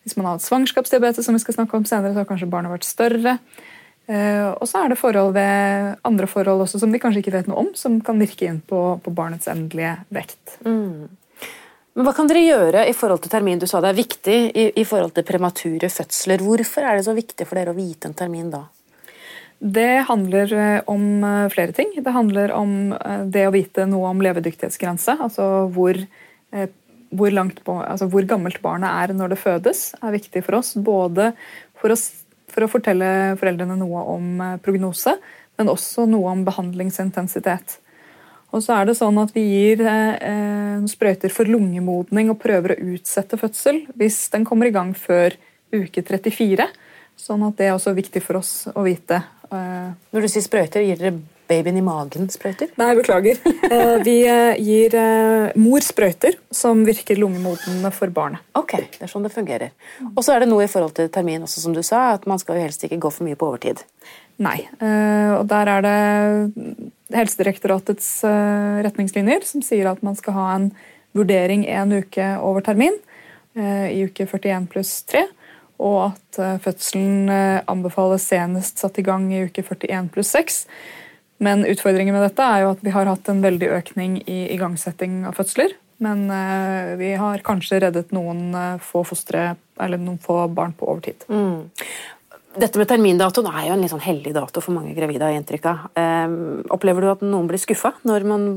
Hvis 0.01 0.17
man 0.17 0.25
har 0.25 0.39
hatt 0.39 0.47
svangerskapsdiabetes, 0.47 1.27
som 1.27 1.37
vi 1.37 1.43
skal 1.43 1.59
snakke 1.59 1.77
om 1.77 1.85
senere, 1.85 2.15
så 2.15 2.23
har 2.23 2.29
kanskje 2.29 2.49
barnet 2.49 2.73
vært 2.73 2.87
større. 2.89 3.35
Eh, 4.09 4.49
og 4.49 4.65
så 4.67 4.81
er 4.81 4.91
det 4.91 4.99
forhold 4.99 5.35
ved 5.35 5.95
andre 6.07 6.27
forhold 6.29 6.65
også 6.65 6.81
som 6.81 6.91
vi 6.93 6.99
kanskje 7.01 7.21
ikke 7.21 7.35
vet 7.35 7.49
noe 7.49 7.61
om, 7.63 7.71
som 7.77 7.99
kan 8.03 8.19
virke 8.21 8.47
inn 8.49 8.59
på, 8.65 8.81
på 9.03 9.13
barnets 9.15 9.49
endelige 9.51 9.93
vekt. 10.13 10.57
Mm. 10.65 11.07
Men 11.91 12.07
Hva 12.07 12.13
kan 12.15 12.29
dere 12.29 12.43
gjøre 12.43 12.85
i 12.87 12.95
forhold 12.95 13.21
til 13.23 13.33
termin? 13.33 13.59
Du 13.59 13.67
sa 13.69 13.81
det 13.83 13.91
er 13.91 13.99
viktig 13.99 14.37
i, 14.55 14.67
i 14.79 14.85
forhold 14.87 15.13
til 15.15 15.27
premature 15.27 15.91
fødsler. 15.91 16.43
Hvorfor 16.43 16.87
er 16.87 16.97
det 16.97 17.07
så 17.07 17.15
viktig 17.15 17.47
for 17.47 17.59
dere 17.59 17.75
å 17.75 17.77
vite 17.77 18.09
en 18.09 18.17
termin 18.17 18.51
da? 18.53 18.63
Det 19.61 20.07
handler 20.07 20.53
eh, 20.57 20.77
om 20.89 21.03
eh, 21.27 21.47
flere 21.53 21.75
ting. 21.77 21.93
Det 21.99 22.15
handler 22.15 22.55
om 22.57 22.95
det 23.31 23.45
å 23.47 23.53
vite 23.53 23.85
noe 23.89 24.09
om 24.15 24.23
levedyktighetsgrense. 24.23 25.19
Altså 25.21 25.49
hvor, 25.75 25.99
hvor, 27.11 27.41
på, 27.67 27.77
altså 27.83 28.09
hvor, 28.09 28.25
gammelt 28.27 28.63
barnet 28.63 28.89
er 29.03 29.13
når 29.15 29.35
det 29.35 29.43
fødes, 29.43 29.91
er 30.01 30.15
viktig 30.15 30.43
for 30.47 30.63
oss. 30.63 30.73
Både 30.79 31.31
for 31.77 31.93
å, 31.93 31.99
for 32.51 32.65
å 32.65 32.71
fortelle 32.71 33.37
foreldrene 33.39 33.77
noe 33.79 34.03
om 34.13 34.43
prognose, 34.63 35.15
men 35.57 35.71
også 35.71 36.07
noe 36.09 36.33
om 36.33 36.43
behandlingsintensitet. 36.47 37.79
Og 38.51 38.63
så 38.63 38.75
er 38.75 38.87
det 38.87 38.97
sånn 38.99 39.19
at 39.21 39.31
Vi 39.35 39.43
gir 39.47 39.83
eh, 39.87 40.83
sprøyter 40.91 41.31
for 41.33 41.47
lungemodning 41.47 42.31
og 42.33 42.39
prøver 42.41 42.75
å 42.75 42.95
utsette 42.95 43.39
fødsel 43.39 43.85
hvis 43.99 44.25
den 44.33 44.47
kommer 44.47 44.67
i 44.67 44.75
gang 44.75 44.91
før 44.97 45.37
uke 45.71 46.03
34. 46.03 46.67
Sånn 47.19 47.45
at 47.47 47.57
Det 47.59 47.69
er 47.69 47.77
også 47.77 47.95
viktig 47.95 48.23
for 48.25 48.41
oss 48.41 48.67
å 48.73 48.83
vite. 48.83 49.21
Eh, 49.51 49.91
Når 50.11 50.25
du 50.25 50.31
sier 50.31 50.43
sprøyter, 50.43 50.83
gir 50.83 50.99
dere 50.99 51.21
babyen 51.51 51.77
i 51.77 51.83
magen 51.85 52.29
sprøyter? 52.31 52.71
Nei, 52.81 52.93
beklager. 52.99 53.41
Eh, 53.71 54.01
vi 54.03 54.15
eh, 54.27 54.57
gir 54.59 54.95
mor 55.55 55.83
sprøyter 55.85 56.35
som 56.51 56.81
virker 56.83 57.15
lungemodnende 57.15 57.87
for 57.95 58.11
barnet. 58.11 58.43
Ok, 58.57 58.73
det 58.97 59.05
er 59.05 59.11
sånn 59.11 59.23
det 59.23 59.31
fungerer. 59.31 59.71
Og 60.09 60.19
så 60.25 60.33
er 60.33 60.43
det 60.43 60.49
noe 60.51 60.65
i 60.65 60.71
forhold 60.71 60.97
til 60.97 61.07
termin 61.13 61.45
også, 61.45 61.63
som 61.63 61.75
du 61.75 61.79
sa, 61.85 62.17
at 62.17 62.27
man 62.27 62.41
skal 62.41 62.57
jo 62.57 62.65
helst 62.65 62.83
ikke 62.83 62.99
gå 63.05 63.13
for 63.13 63.27
mye 63.27 63.39
på 63.39 63.47
overtid. 63.47 63.85
Nei, 64.41 64.57
og 64.81 65.45
der 65.47 65.69
er 65.69 65.85
det 65.85 66.83
Helsedirektoratets 67.13 68.09
retningslinjer 68.83 69.45
som 69.47 69.63
sier 69.63 69.91
at 69.91 70.01
man 70.03 70.17
skal 70.19 70.35
ha 70.35 70.47
en 70.57 70.71
vurdering 71.15 71.63
en 71.69 71.93
uke 72.01 72.31
over 72.41 72.65
termin 72.65 72.97
i 73.55 74.01
uke 74.09 74.25
41 74.25 74.67
pluss 74.73 74.97
3 75.13 75.27
og 75.81 75.99
at 76.11 76.39
eh, 76.39 76.57
fødselen 76.61 77.29
eh, 77.29 77.61
anbefales 77.71 78.27
senest 78.29 78.81
satt 78.81 78.99
i 79.01 79.05
gang 79.05 79.29
i 79.33 79.45
uke 79.47 79.63
41 79.65 80.11
pluss 80.13 80.33
6. 80.35 80.65
Men 81.41 81.65
utfordringen 81.65 82.15
med 82.15 82.25
dette 82.27 82.45
er 82.45 82.63
jo 82.63 82.73
at 82.75 82.83
vi 82.85 82.93
har 82.93 83.09
hatt 83.09 83.29
en 83.31 83.41
veldig 83.43 83.71
økning 83.79 84.19
i 84.29 84.43
igangsetting 84.53 85.23
av 85.29 85.37
fødsler. 85.39 85.75
Men 86.01 86.23
eh, 86.33 86.93
vi 87.01 87.11
har 87.17 87.43
kanskje 87.45 87.81
reddet 87.83 88.13
noen 88.15 88.55
få 88.81 89.03
fostre, 89.05 89.51
eller 89.81 90.01
noen 90.01 90.21
få 90.21 90.43
barn 90.53 90.73
på 90.77 90.89
overtid. 90.89 91.25
Mm. 91.29 91.69
Dette 92.61 92.81
med 92.81 92.89
termindatoen 92.89 93.47
er 93.51 93.67
jo 93.67 93.75
en 93.75 93.83
litt 93.83 93.93
sånn 93.93 94.03
hellig 94.03 94.33
dato 94.35 94.63
for 94.63 94.75
mange 94.75 94.95
gravide. 94.97 95.23
har 95.23 95.37
inntrykk 95.37 95.67
av. 95.71 95.85
opplever 96.73 97.05
du 97.05 97.11
at 97.13 97.21
noen 97.23 97.47
blir 97.47 97.61
skuffa 97.61 97.93
når 98.03 98.25
man 98.27 98.47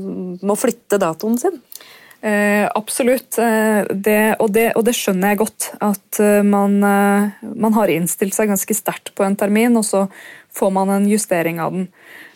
må 0.43 0.57
flytte 0.59 0.99
datoen 0.99 1.37
sin? 1.39 1.61
Eh, 2.25 2.69
absolutt. 2.75 3.37
Eh, 3.37 3.85
det, 3.91 4.35
og, 4.39 4.49
det, 4.55 4.71
og, 4.73 4.81
det, 4.87 4.95
skjønner 4.97 5.33
jeg 5.33 5.41
godt. 5.43 5.67
At 5.85 6.19
eh, 6.23 6.41
man, 6.41 6.79
eh, 6.81 7.43
man 7.53 7.75
har 7.77 7.91
innstilt 7.93 8.33
seg 8.33 8.49
ganske 8.49 8.77
sterkt 8.77 9.13
på 9.13 9.25
en 9.27 9.37
termin, 9.37 9.77
og 9.77 9.85
så 9.85 10.07
får 10.55 10.73
man 10.73 10.93
en 10.95 11.05
justering 11.09 11.61
av 11.61 11.75
den. 11.75 11.85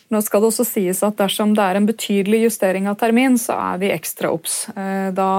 Nå 0.10 0.22
skal 0.25 0.42
det 0.42 0.50
også 0.50 0.66
sies 0.66 1.04
at 1.06 1.20
Dersom 1.20 1.51
det 1.58 1.62
er 1.62 1.78
en 1.78 1.86
betydelig 1.86 2.44
justering 2.48 2.88
av 2.89 2.98
termin, 2.98 3.38
så 3.38 3.58
er 3.62 3.82
vi 3.82 3.92
ekstra 3.94 4.32
obs. 4.34 4.63
Da 4.74 5.32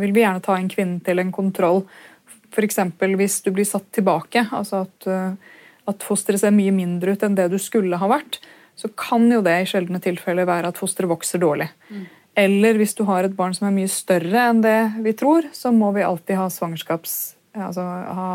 vil 0.00 0.14
vi 0.16 0.22
gjerne 0.22 0.40
ta 0.44 0.56
inn 0.56 0.70
kvinnen 0.72 1.02
til 1.04 1.20
en 1.20 1.32
kontroll. 1.34 1.82
F.eks. 2.48 2.80
hvis 3.20 3.42
du 3.44 3.50
blir 3.52 3.68
satt 3.68 3.90
tilbake, 3.92 4.46
altså 4.56 4.86
at, 4.86 5.08
at 5.92 6.06
fosteret 6.06 6.40
ser 6.40 6.54
mye 6.56 6.72
mindre 6.72 7.12
ut 7.12 7.26
enn 7.26 7.36
det 7.36 7.50
du 7.52 7.58
skulle 7.60 8.00
ha 8.00 8.08
vært, 8.08 8.40
så 8.76 8.88
kan 8.96 9.28
jo 9.32 9.42
det 9.44 9.58
i 9.60 9.68
sjeldne 9.68 10.00
tilfeller 10.04 10.48
være 10.48 10.72
at 10.72 10.80
fosteret 10.80 11.12
vokser 11.12 11.40
dårlig. 11.42 11.68
Mm. 11.92 12.06
Eller 12.36 12.76
hvis 12.76 12.92
du 12.96 13.06
har 13.08 13.24
et 13.24 13.36
barn 13.36 13.54
som 13.56 13.68
er 13.68 13.76
mye 13.76 13.88
større 13.88 14.48
enn 14.50 14.64
det 14.64 14.80
vi 15.04 15.14
tror, 15.16 15.46
så 15.56 15.72
må 15.72 15.92
vi 15.96 16.04
alltid 16.04 16.36
ha, 16.36 16.50
svangerskaps, 16.52 17.14
altså 17.56 17.84
ha 17.84 18.30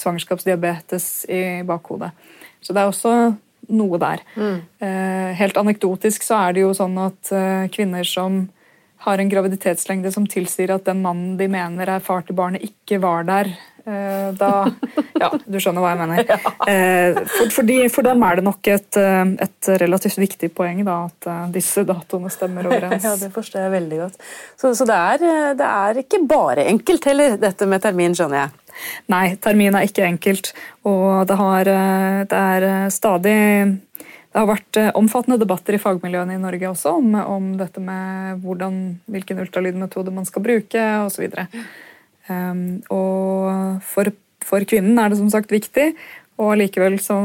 svangerskapsdiabetes 0.00 1.06
i 1.30 1.42
bakhodet. 1.66 2.10
Så 2.62 2.74
det 2.74 2.82
er 2.82 2.90
også 2.90 3.12
noe 3.70 4.00
der. 4.02 4.22
Mm. 4.36 4.56
Eh, 4.82 5.30
helt 5.40 5.60
anekdotisk 5.60 6.26
så 6.26 6.40
er 6.46 6.56
det 6.56 6.64
jo 6.64 6.72
sånn 6.76 6.96
at 7.00 7.32
eh, 7.34 7.68
kvinner 7.72 8.06
som 8.06 8.44
har 9.06 9.20
en 9.20 9.30
graviditetslengde 9.32 10.12
som 10.12 10.26
tilsier 10.28 10.74
at 10.74 10.84
den 10.88 11.00
mannen 11.04 11.36
de 11.40 11.48
mener 11.48 11.88
er 11.88 12.04
far 12.04 12.26
til 12.26 12.36
barnet, 12.36 12.64
ikke 12.66 13.00
var 13.00 13.24
der. 13.28 13.48
Eh, 13.84 14.32
da 14.36 14.50
Ja, 15.20 15.30
du 15.44 15.58
skjønner 15.60 15.84
hva 15.84 15.94
jeg 15.94 16.00
mener. 16.02 16.30
Eh, 16.70 17.16
for, 17.26 17.50
for, 17.54 17.66
de, 17.66 17.76
for 17.90 18.06
dem 18.06 18.22
er 18.22 18.38
det 18.38 18.44
nok 18.44 18.68
et, 18.70 18.96
eh, 19.00 19.32
et, 19.42 19.68
relativt 19.80 20.18
viktig 20.20 20.50
poeng 20.54 20.82
da, 20.86 20.96
at 21.08 21.52
disse 21.54 21.82
datoene 21.88 22.30
stemmer 22.32 22.66
overens. 22.70 23.06
Ja, 23.06 23.16
Det 23.18 23.30
forstår 23.34 23.64
jeg 23.64 23.74
veldig 23.74 24.00
godt. 24.02 24.18
Så, 24.60 24.72
så 24.76 24.86
det, 24.88 24.96
er, 24.96 25.54
det, 25.58 25.66
er, 25.66 26.02
ikke 26.04 26.22
bare 26.30 26.68
enkelt 26.70 27.08
heller, 27.08 27.36
dette 27.40 27.68
med 27.70 27.82
termin, 27.82 28.14
skjønner 28.16 28.42
jeg? 28.42 28.80
Nei, 29.12 29.24
termin 29.42 29.76
er 29.76 29.88
ikke 29.88 30.06
enkelt. 30.06 30.52
Og 30.88 31.26
det, 31.28 31.38
har, 31.40 31.72
det 32.30 32.42
er 32.54 32.90
stadig 32.94 33.38
det 34.30 34.38
har 34.38 34.46
vært 34.46 34.78
omfattende 34.94 35.40
debatter 35.40 35.74
i 35.74 35.82
fagmiljøene 35.82 36.36
i 36.36 36.42
Norge 36.42 36.68
også 36.70 36.92
om, 37.00 37.14
om 37.18 37.52
dette 37.58 37.82
med 37.82 38.44
hvordan, 38.44 38.76
hvilken 39.10 39.42
ultralydmetode 39.42 40.14
man 40.14 40.28
skal 40.28 40.44
bruke 40.44 40.84
osv. 41.02 41.32
Um, 42.30 42.80
og 42.94 43.82
for, 43.86 44.12
for 44.46 44.66
kvinnen 44.68 44.98
er 45.02 45.10
det 45.10 45.20
som 45.20 45.30
sagt 45.32 45.52
viktig. 45.52 45.90
Og 46.40 46.54
likevel 46.56 46.96
så 47.02 47.16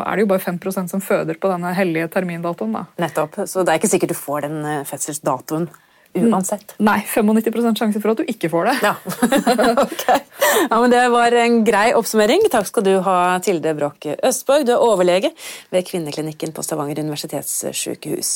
er 0.00 0.16
det 0.16 0.24
jo 0.24 0.30
bare 0.30 0.44
5% 0.46 0.92
som 0.94 1.02
føder 1.04 1.36
på 1.40 1.50
denne 1.52 1.74
hellige 1.76 2.08
termindatoen. 2.14 2.78
da. 2.78 2.86
Nettopp, 3.04 3.42
Så 3.44 3.66
det 3.66 3.74
er 3.74 3.82
ikke 3.82 3.92
sikkert 3.92 4.14
du 4.14 4.18
får 4.18 4.46
den 4.46 4.60
eh, 4.64 4.84
fødselsdatoen 4.88 5.68
uansett? 6.12 6.74
Nei, 6.82 6.98
95% 7.08 7.78
sjanse 7.78 8.00
for 8.02 8.12
at 8.12 8.20
du 8.20 8.28
ikke 8.28 8.50
får 8.52 8.68
det. 8.68 8.74
Ja. 8.84 8.92
okay. 9.86 10.20
ja, 10.68 10.76
men 10.76 10.92
Det 10.92 11.02
var 11.14 11.36
en 11.42 11.58
grei 11.66 11.86
oppsummering. 11.96 12.44
Takk 12.52 12.68
skal 12.68 12.86
du 12.86 12.92
ha, 13.06 13.16
Tilde 13.44 13.74
Broch 13.78 14.08
Østborg. 14.28 14.66
Du 14.68 14.74
er 14.74 14.84
overlege 14.84 15.32
ved 15.72 15.86
Kvinneklinikken 15.88 16.54
på 16.54 16.64
Stavanger 16.66 17.02
universitetssykehus. 17.02 18.32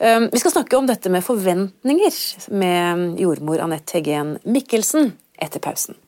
Um, 0.00 0.30
vi 0.32 0.42
skal 0.42 0.56
snakke 0.56 0.78
om 0.80 0.88
dette 0.88 1.12
med 1.12 1.24
forventninger 1.26 2.20
med 2.56 3.20
jordmor 3.20 3.64
Anette 3.66 3.98
Heggen 3.98 4.38
Mikkelsen 4.48 5.12
etter 5.40 5.62
pausen. 5.62 5.98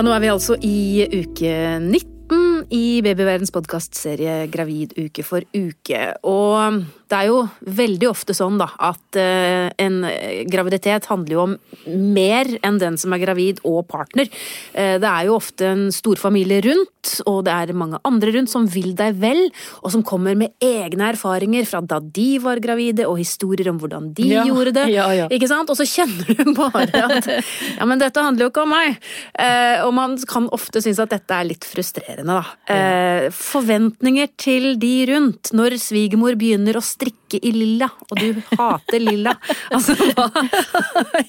Ja, 0.00 0.04
Nå 0.06 0.12
er 0.14 0.22
vi 0.22 0.28
altså 0.32 0.54
i 0.64 1.04
uke 1.12 1.52
19 1.82 2.70
i 2.72 3.00
Babyverdens 3.04 3.50
podkastserie 3.52 4.46
Gravid 4.48 4.94
uke 4.96 5.24
for 5.26 5.44
uke. 5.52 6.04
Og 6.24 6.78
det 7.10 7.18
er 7.18 7.30
jo 7.30 7.40
veldig 7.66 8.06
ofte 8.10 8.34
sånn 8.36 8.60
da, 8.60 8.68
at 8.86 9.18
uh, 9.18 9.66
en 9.82 9.96
graviditet 10.50 11.08
handler 11.10 11.34
jo 11.34 11.42
om 11.42 11.56
mer 11.90 12.48
enn 12.66 12.78
den 12.78 12.98
som 13.00 13.14
er 13.14 13.22
gravid 13.24 13.62
og 13.66 13.82
partner. 13.90 14.30
Uh, 14.74 14.96
det 15.02 15.08
er 15.08 15.26
jo 15.26 15.36
ofte 15.38 15.66
en 15.72 15.88
storfamilie 15.94 16.62
rundt, 16.68 17.14
og 17.26 17.42
det 17.48 17.54
er 17.54 17.72
mange 17.74 17.98
andre 18.06 18.34
rundt 18.36 18.52
som 18.52 18.68
vil 18.70 18.92
deg 18.98 19.18
vel, 19.18 19.42
og 19.82 19.94
som 19.94 20.04
kommer 20.06 20.38
med 20.38 20.54
egne 20.62 21.08
erfaringer 21.10 21.66
fra 21.66 21.80
da 21.82 21.98
de 22.00 22.28
var 22.42 22.62
gravide, 22.62 23.08
og 23.08 23.18
historier 23.18 23.72
om 23.72 23.80
hvordan 23.82 24.12
de 24.14 24.28
ja, 24.30 24.46
gjorde 24.46 24.76
det. 24.78 24.86
Ja, 24.94 25.08
ja. 25.16 25.26
Ikke 25.34 25.50
sant? 25.50 25.72
Og 25.72 25.80
så 25.80 25.88
kjenner 25.88 26.30
du 26.30 26.54
bare 26.58 27.04
at 27.08 27.30
ja, 27.32 27.88
men 27.88 28.02
dette 28.02 28.22
handler 28.22 28.46
jo 28.46 28.52
ikke 28.52 28.66
om 28.68 28.74
meg. 28.76 29.00
Uh, 29.34 29.82
og 29.88 29.94
man 29.98 30.14
kan 30.30 30.46
ofte 30.54 30.84
synes 30.84 31.02
at 31.02 31.10
dette 31.16 31.34
er 31.34 31.50
litt 31.50 31.66
frustrerende, 31.66 32.38
da. 32.38 33.30
forventninger 33.34 34.30
til 34.38 34.74
de 34.80 34.94
rundt, 35.10 35.50
når 35.56 35.78
svigermor 35.80 36.38
begynner 36.38 36.78
å 36.78 36.84
strikke 37.00 37.40
i 37.40 37.52
lilla, 37.54 37.88
og 38.10 38.20
du 38.20 38.42
hater 38.58 39.00
lilla. 39.00 39.36
Altså, 39.70 39.94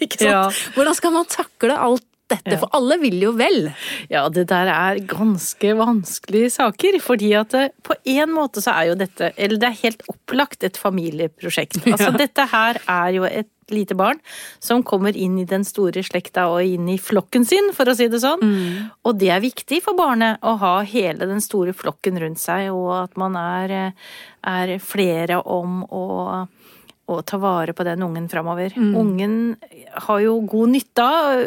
ikke 0.01 0.17
sant? 0.17 0.27
Ja. 0.27 0.45
Hvordan 0.75 0.97
skal 0.97 1.13
man 1.15 1.27
takle 1.29 1.77
alt 1.77 2.05
dette, 2.31 2.57
for 2.61 2.71
alle 2.77 2.97
vil 3.01 3.19
jo 3.21 3.33
vel. 3.38 3.69
Ja, 4.11 4.25
det 4.33 4.47
der 4.51 4.71
er 4.73 5.01
ganske 5.07 5.75
vanskelige 5.79 6.51
saker. 6.57 7.00
Fordi 7.03 7.31
at 7.39 7.55
eh, 7.57 7.71
på 7.85 7.97
en 8.15 8.35
måte 8.35 8.63
så 8.63 8.75
er 8.75 8.91
jo 8.91 9.00
dette, 9.00 9.31
eller 9.38 9.61
det 9.61 9.69
er 9.69 9.81
helt 9.83 10.05
opplagt 10.11 10.67
et 10.67 10.79
familieprosjekt. 10.79 11.81
Altså 11.91 12.13
dette 12.15 12.45
her 12.47 12.79
er 12.89 13.09
jo 13.13 13.25
et 13.27 13.50
lite 13.71 13.95
barn 13.95 14.19
som 14.63 14.83
kommer 14.83 15.15
inn 15.17 15.38
i 15.39 15.47
den 15.47 15.63
store 15.67 16.03
slekta 16.03 16.47
og 16.51 16.63
inn 16.65 16.89
i 16.91 16.97
flokken 17.01 17.45
sin, 17.47 17.71
for 17.75 17.89
å 17.89 17.95
si 17.97 18.07
det 18.11 18.21
sånn. 18.23 18.41
Mm. 18.41 18.89
Og 19.07 19.19
det 19.21 19.31
er 19.33 19.43
viktig 19.43 19.81
for 19.85 19.97
barnet 19.97 20.41
å 20.43 20.55
ha 20.61 20.73
hele 20.88 21.27
den 21.29 21.43
store 21.43 21.75
flokken 21.77 22.19
rundt 22.21 22.41
seg, 22.41 22.71
og 22.75 22.91
at 23.03 23.19
man 23.19 23.38
er, 23.39 23.93
er 24.47 24.75
flere 24.83 25.41
om 25.43 25.83
å 25.88 26.07
å 27.11 27.21
ta 27.27 27.39
vare 27.41 27.75
på 27.75 27.85
den 27.87 28.03
ungen 28.05 28.27
framover. 28.31 28.73
Mm. 28.75 28.91
Ungen 28.97 29.35
har 30.07 30.19
jo 30.23 30.37
god 30.49 30.73
nytte 30.75 31.05
av 31.05 31.45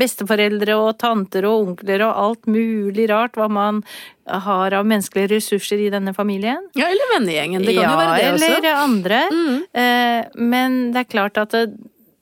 besteforeldre 0.00 0.78
og 0.80 0.96
tanter 1.00 1.46
og 1.48 1.68
onkler 1.68 2.04
og 2.06 2.24
alt 2.24 2.50
mulig 2.50 3.08
rart 3.10 3.38
hva 3.38 3.48
man 3.52 3.82
har 4.30 4.76
av 4.78 4.86
menneskelige 4.86 5.32
ressurser 5.34 5.82
i 5.82 5.90
denne 5.92 6.14
familien. 6.14 6.68
Ja, 6.78 6.90
eller 6.90 7.14
vennegjengen. 7.16 7.64
Det 7.66 7.74
kan 7.74 7.82
ja, 7.82 7.92
jo 7.92 8.02
være 8.02 8.18
det 8.18 8.28
også. 8.34 8.50
Ja, 8.50 8.58
eller 8.58 8.82
andre. 8.84 9.22
Mm. 9.30 9.62
Eh, 9.84 10.42
men 10.52 10.82
det 10.94 11.04
er 11.04 11.10
klart 11.10 11.40
at 11.40 11.56
det, 11.56 11.64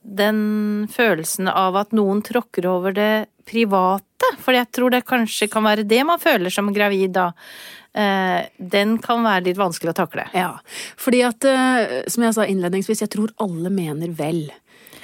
den 0.09 0.89
følelsen 0.93 1.51
av 1.53 1.77
at 1.77 1.93
noen 1.97 2.23
tråkker 2.25 2.69
over 2.71 2.95
det 2.97 3.29
private, 3.49 4.33
for 4.43 4.57
jeg 4.57 4.69
tror 4.75 4.93
det 4.93 5.07
kanskje 5.09 5.49
kan 5.53 5.65
være 5.65 5.87
det 5.89 6.01
man 6.07 6.21
føler 6.21 6.53
som 6.53 6.71
gravid 6.75 7.15
da 7.17 7.31
den 7.95 8.99
kan 9.03 9.25
være 9.25 9.49
litt 9.49 9.59
vanskelig 9.59 9.91
å 9.95 9.99
takle. 9.99 10.27
Ja, 10.37 10.51
fordi 11.01 11.23
at, 11.27 11.45
eh, 11.49 12.05
som 12.13 12.23
jeg 12.27 12.37
sa 12.37 12.47
innledningsvis, 12.47 13.03
jeg 13.03 13.11
tror 13.11 13.33
alle 13.43 13.73
mener 13.75 14.13
vel. 14.15 14.45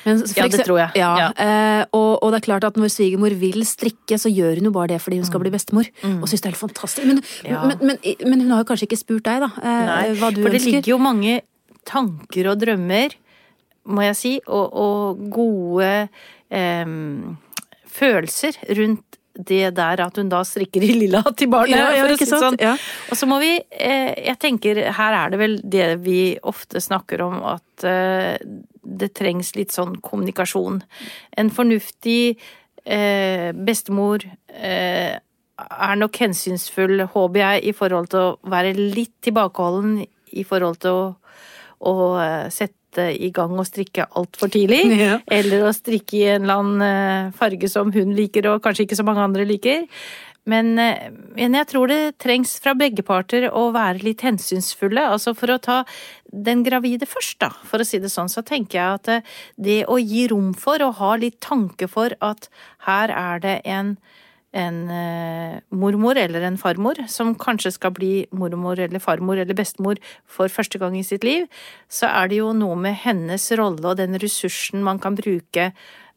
Men, 0.04 0.20
ja, 0.36 0.46
det 0.52 0.64
tror 0.66 0.78
jeg. 0.82 0.92
Ja, 1.00 1.10
ja. 1.16 1.28
Eh, 1.32 1.82
og, 1.96 2.18
og, 2.20 2.32
det 2.32 2.42
er 2.42 2.46
klart 2.46 2.66
at 2.68 2.76
når 2.76 2.92
svigermor 2.92 3.34
vil 3.40 3.64
strikke, 3.66 4.18
så 4.20 4.28
gjør 4.28 4.60
hun 4.60 4.68
jo 4.68 4.74
bare 4.74 4.92
det 4.92 5.00
fordi 5.00 5.20
hun 5.22 5.28
skal 5.28 5.40
bli 5.40 5.52
bestemor. 5.54 5.88
Mm. 6.02 6.18
Og 6.20 6.28
syns 6.28 6.44
det 6.44 6.50
er 6.50 6.54
helt 6.54 6.60
fantastisk. 6.60 7.08
Men, 7.08 7.22
ja. 7.48 7.62
men, 7.70 7.80
men, 7.80 8.00
men, 8.20 8.44
hun 8.44 8.52
har 8.52 8.64
jo 8.64 8.68
kanskje 8.68 8.88
ikke 8.90 9.00
spurt 9.00 9.24
deg, 9.30 9.46
da. 9.46 9.50
Eh, 9.62 9.82
Nei, 9.88 10.04
hva 10.20 10.30
du 10.34 10.42
for 10.42 10.52
det 10.52 10.60
ønsker. 10.60 10.76
ligger 10.76 10.92
jo 10.92 11.00
mange 11.00 11.38
tanker 11.88 12.52
og 12.52 12.60
drømmer, 12.60 13.16
må 13.94 14.04
jeg 14.06 14.16
si, 14.20 14.34
og, 14.44 14.76
og 14.84 15.24
gode 15.32 15.90
eh, 16.52 16.94
følelser 17.96 18.60
rundt 18.76 19.20
det 19.34 19.74
der 19.74 20.00
at 20.04 20.18
hun 20.20 20.30
da 20.30 20.42
strikker 20.46 20.84
i 20.84 20.92
lilla 20.94 21.22
til 21.38 21.50
barnet, 21.52 21.76
ja, 21.78 21.90
ja, 21.96 22.06
ikke 22.12 22.28
sant? 22.28 22.44
sånn. 22.44 22.58
Ja. 22.62 22.74
Og 23.10 23.18
så 23.18 23.28
må 23.30 23.40
vi 23.42 23.56
eh, 23.56 24.12
Jeg 24.28 24.38
tenker 24.42 24.80
her 24.94 25.18
er 25.18 25.32
det 25.32 25.40
vel 25.40 25.58
det 25.62 25.88
vi 26.04 26.36
ofte 26.42 26.82
snakker 26.82 27.24
om, 27.26 27.40
at 27.54 27.86
eh, 27.88 28.36
det 28.84 29.10
trengs 29.16 29.54
litt 29.56 29.74
sånn 29.74 29.96
kommunikasjon. 30.04 30.82
En 31.40 31.50
fornuftig 31.54 32.36
eh, 32.84 33.50
bestemor 33.56 34.26
er 34.54 35.96
nok 35.98 36.18
hensynsfull, 36.20 37.00
håper 37.10 37.40
jeg, 37.40 37.64
i 37.70 37.74
forhold 37.74 38.10
til 38.12 38.20
å 38.20 38.52
være 38.52 38.74
litt 38.76 39.14
tilbakeholden 39.24 40.00
i 40.34 40.44
forhold 40.46 40.80
til 40.82 40.98
å, 40.98 41.04
å 41.90 41.94
sette 42.54 42.83
sette 42.94 43.16
i 43.18 43.30
gang 43.34 43.56
og 43.58 43.66
strikke 43.66 44.06
altfor 44.14 44.52
tidlig. 44.52 44.84
Ja. 45.04 45.18
Eller 45.26 45.66
å 45.66 45.72
strikke 45.74 46.16
i 46.16 46.28
en 46.30 46.44
eller 46.44 46.60
annen 46.60 46.84
eh, 46.84 47.32
farge 47.36 47.68
som 47.68 47.90
hun 47.92 48.14
liker, 48.14 48.46
og 48.48 48.62
kanskje 48.62 48.86
ikke 48.86 48.96
så 48.96 49.04
mange 49.04 49.24
andre 49.24 49.44
liker. 49.44 49.84
Men, 50.48 50.78
eh, 50.78 51.10
men, 51.34 51.56
jeg 51.58 51.68
tror 51.68 51.90
det 51.90 52.16
trengs 52.22 52.54
fra 52.62 52.74
begge 52.78 53.04
parter 53.04 53.48
å 53.50 53.66
være 53.74 54.04
litt 54.04 54.22
hensynsfulle. 54.24 55.02
Altså 55.10 55.34
for 55.36 55.52
å 55.52 55.60
ta 55.60 55.82
den 56.30 56.62
gravide 56.64 57.08
først, 57.08 57.38
da, 57.42 57.50
for 57.66 57.82
å 57.82 57.88
si 57.88 58.00
det 58.00 58.12
sånn, 58.12 58.30
så 58.32 58.44
tenker 58.46 58.78
jeg 58.78 59.00
at 59.00 59.12
eh, 59.12 59.38
det 59.56 59.80
å 59.90 59.98
gi 60.00 60.28
rom 60.32 60.52
for, 60.56 60.82
og 60.84 61.00
ha 61.02 61.14
litt 61.20 61.40
tanke 61.44 61.90
for 61.90 62.14
at 62.24 62.48
her 62.86 63.12
er 63.12 63.44
det 63.44 63.58
en 63.64 63.96
en 64.54 64.76
eh, 64.90 65.58
mormor 65.74 66.18
eller 66.20 66.46
en 66.46 66.58
farmor 66.60 67.00
som 67.10 67.34
kanskje 67.38 67.74
skal 67.74 67.94
bli 67.96 68.12
mormor 68.30 68.78
eller 68.78 69.02
farmor 69.02 69.40
eller 69.42 69.56
bestemor 69.58 69.98
for 70.30 70.52
første 70.52 70.78
gang 70.78 70.96
i 70.98 71.04
sitt 71.06 71.26
liv, 71.26 71.48
så 71.90 72.10
er 72.10 72.30
det 72.30 72.38
jo 72.38 72.52
noe 72.56 72.78
med 72.78 72.94
hennes 73.02 73.48
rolle 73.58 73.90
og 73.90 73.98
den 73.98 74.18
ressursen 74.22 74.84
man 74.86 75.00
kan 75.02 75.18
bruke, 75.18 75.72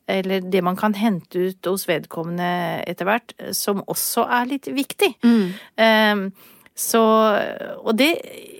eller 0.07 0.45
det 0.45 0.61
man 0.63 0.77
kan 0.79 0.95
hente 0.95 1.49
ut 1.49 1.67
hos 1.67 1.87
vedkommende 1.89 2.83
etter 2.87 3.09
hvert, 3.09 3.33
som 3.57 3.81
også 3.89 4.27
er 4.39 4.53
litt 4.53 4.69
viktig. 4.71 5.11
Mm. 5.25 5.49
Um, 5.81 6.23
så 6.77 7.01
Og 7.81 7.95
det 7.97 8.11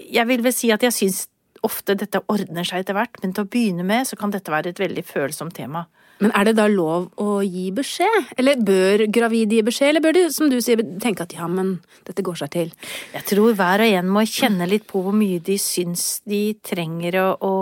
Jeg 0.09 0.25
vil 0.25 0.41
vel 0.41 0.53
si 0.55 0.71
at 0.73 0.81
jeg 0.81 0.95
syns 0.95 1.27
ofte 1.61 1.93
dette 1.97 2.21
ordner 2.31 2.65
seg 2.65 2.81
etter 2.81 2.95
hvert, 2.97 3.17
men 3.21 3.33
til 3.33 3.45
å 3.45 3.49
begynne 3.49 3.85
med 3.85 4.07
så 4.07 4.17
kan 4.17 4.31
dette 4.33 4.51
være 4.51 4.71
et 4.71 4.79
veldig 4.81 5.03
følsomt 5.05 5.55
tema. 5.57 5.85
Men 6.23 6.33
er 6.37 6.47
det 6.47 6.55
da 6.57 6.65
lov 6.71 7.09
å 7.21 7.39
gi 7.45 7.67
beskjed? 7.75 8.31
Eller 8.41 8.61
bør 8.65 9.03
gravide 9.13 9.59
gi 9.59 9.65
beskjed, 9.65 9.91
eller 9.91 10.03
bør 10.03 10.15
de, 10.17 10.23
som 10.33 10.49
du 10.51 10.57
sier, 10.63 10.81
tenke 11.03 11.27
at 11.27 11.35
ja, 11.37 11.45
men 11.51 11.75
dette 12.07 12.25
går 12.25 12.39
seg 12.41 12.53
til? 12.55 12.71
Jeg 13.13 13.27
tror 13.29 13.53
hver 13.57 13.83
og 13.85 13.97
en 13.99 14.09
må 14.15 14.25
kjenne 14.29 14.69
litt 14.69 14.87
på 14.89 15.03
hvor 15.05 15.15
mye 15.15 15.41
de 15.43 15.59
syns 15.61 16.07
de 16.29 16.41
trenger 16.65 17.19
å, 17.21 17.27
å, 17.37 17.53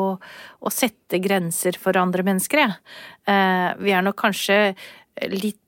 å 0.65 0.73
sette 0.73 1.19
grenser 1.23 1.79
for 1.81 1.99
andre 1.99 2.25
mennesker, 2.27 2.63
jeg. 2.63 2.79
Eh, 3.27 3.69
vi 3.81 3.95
er 3.95 4.05
nok 4.05 4.19
kanskje 4.23 4.59
litt 5.33 5.61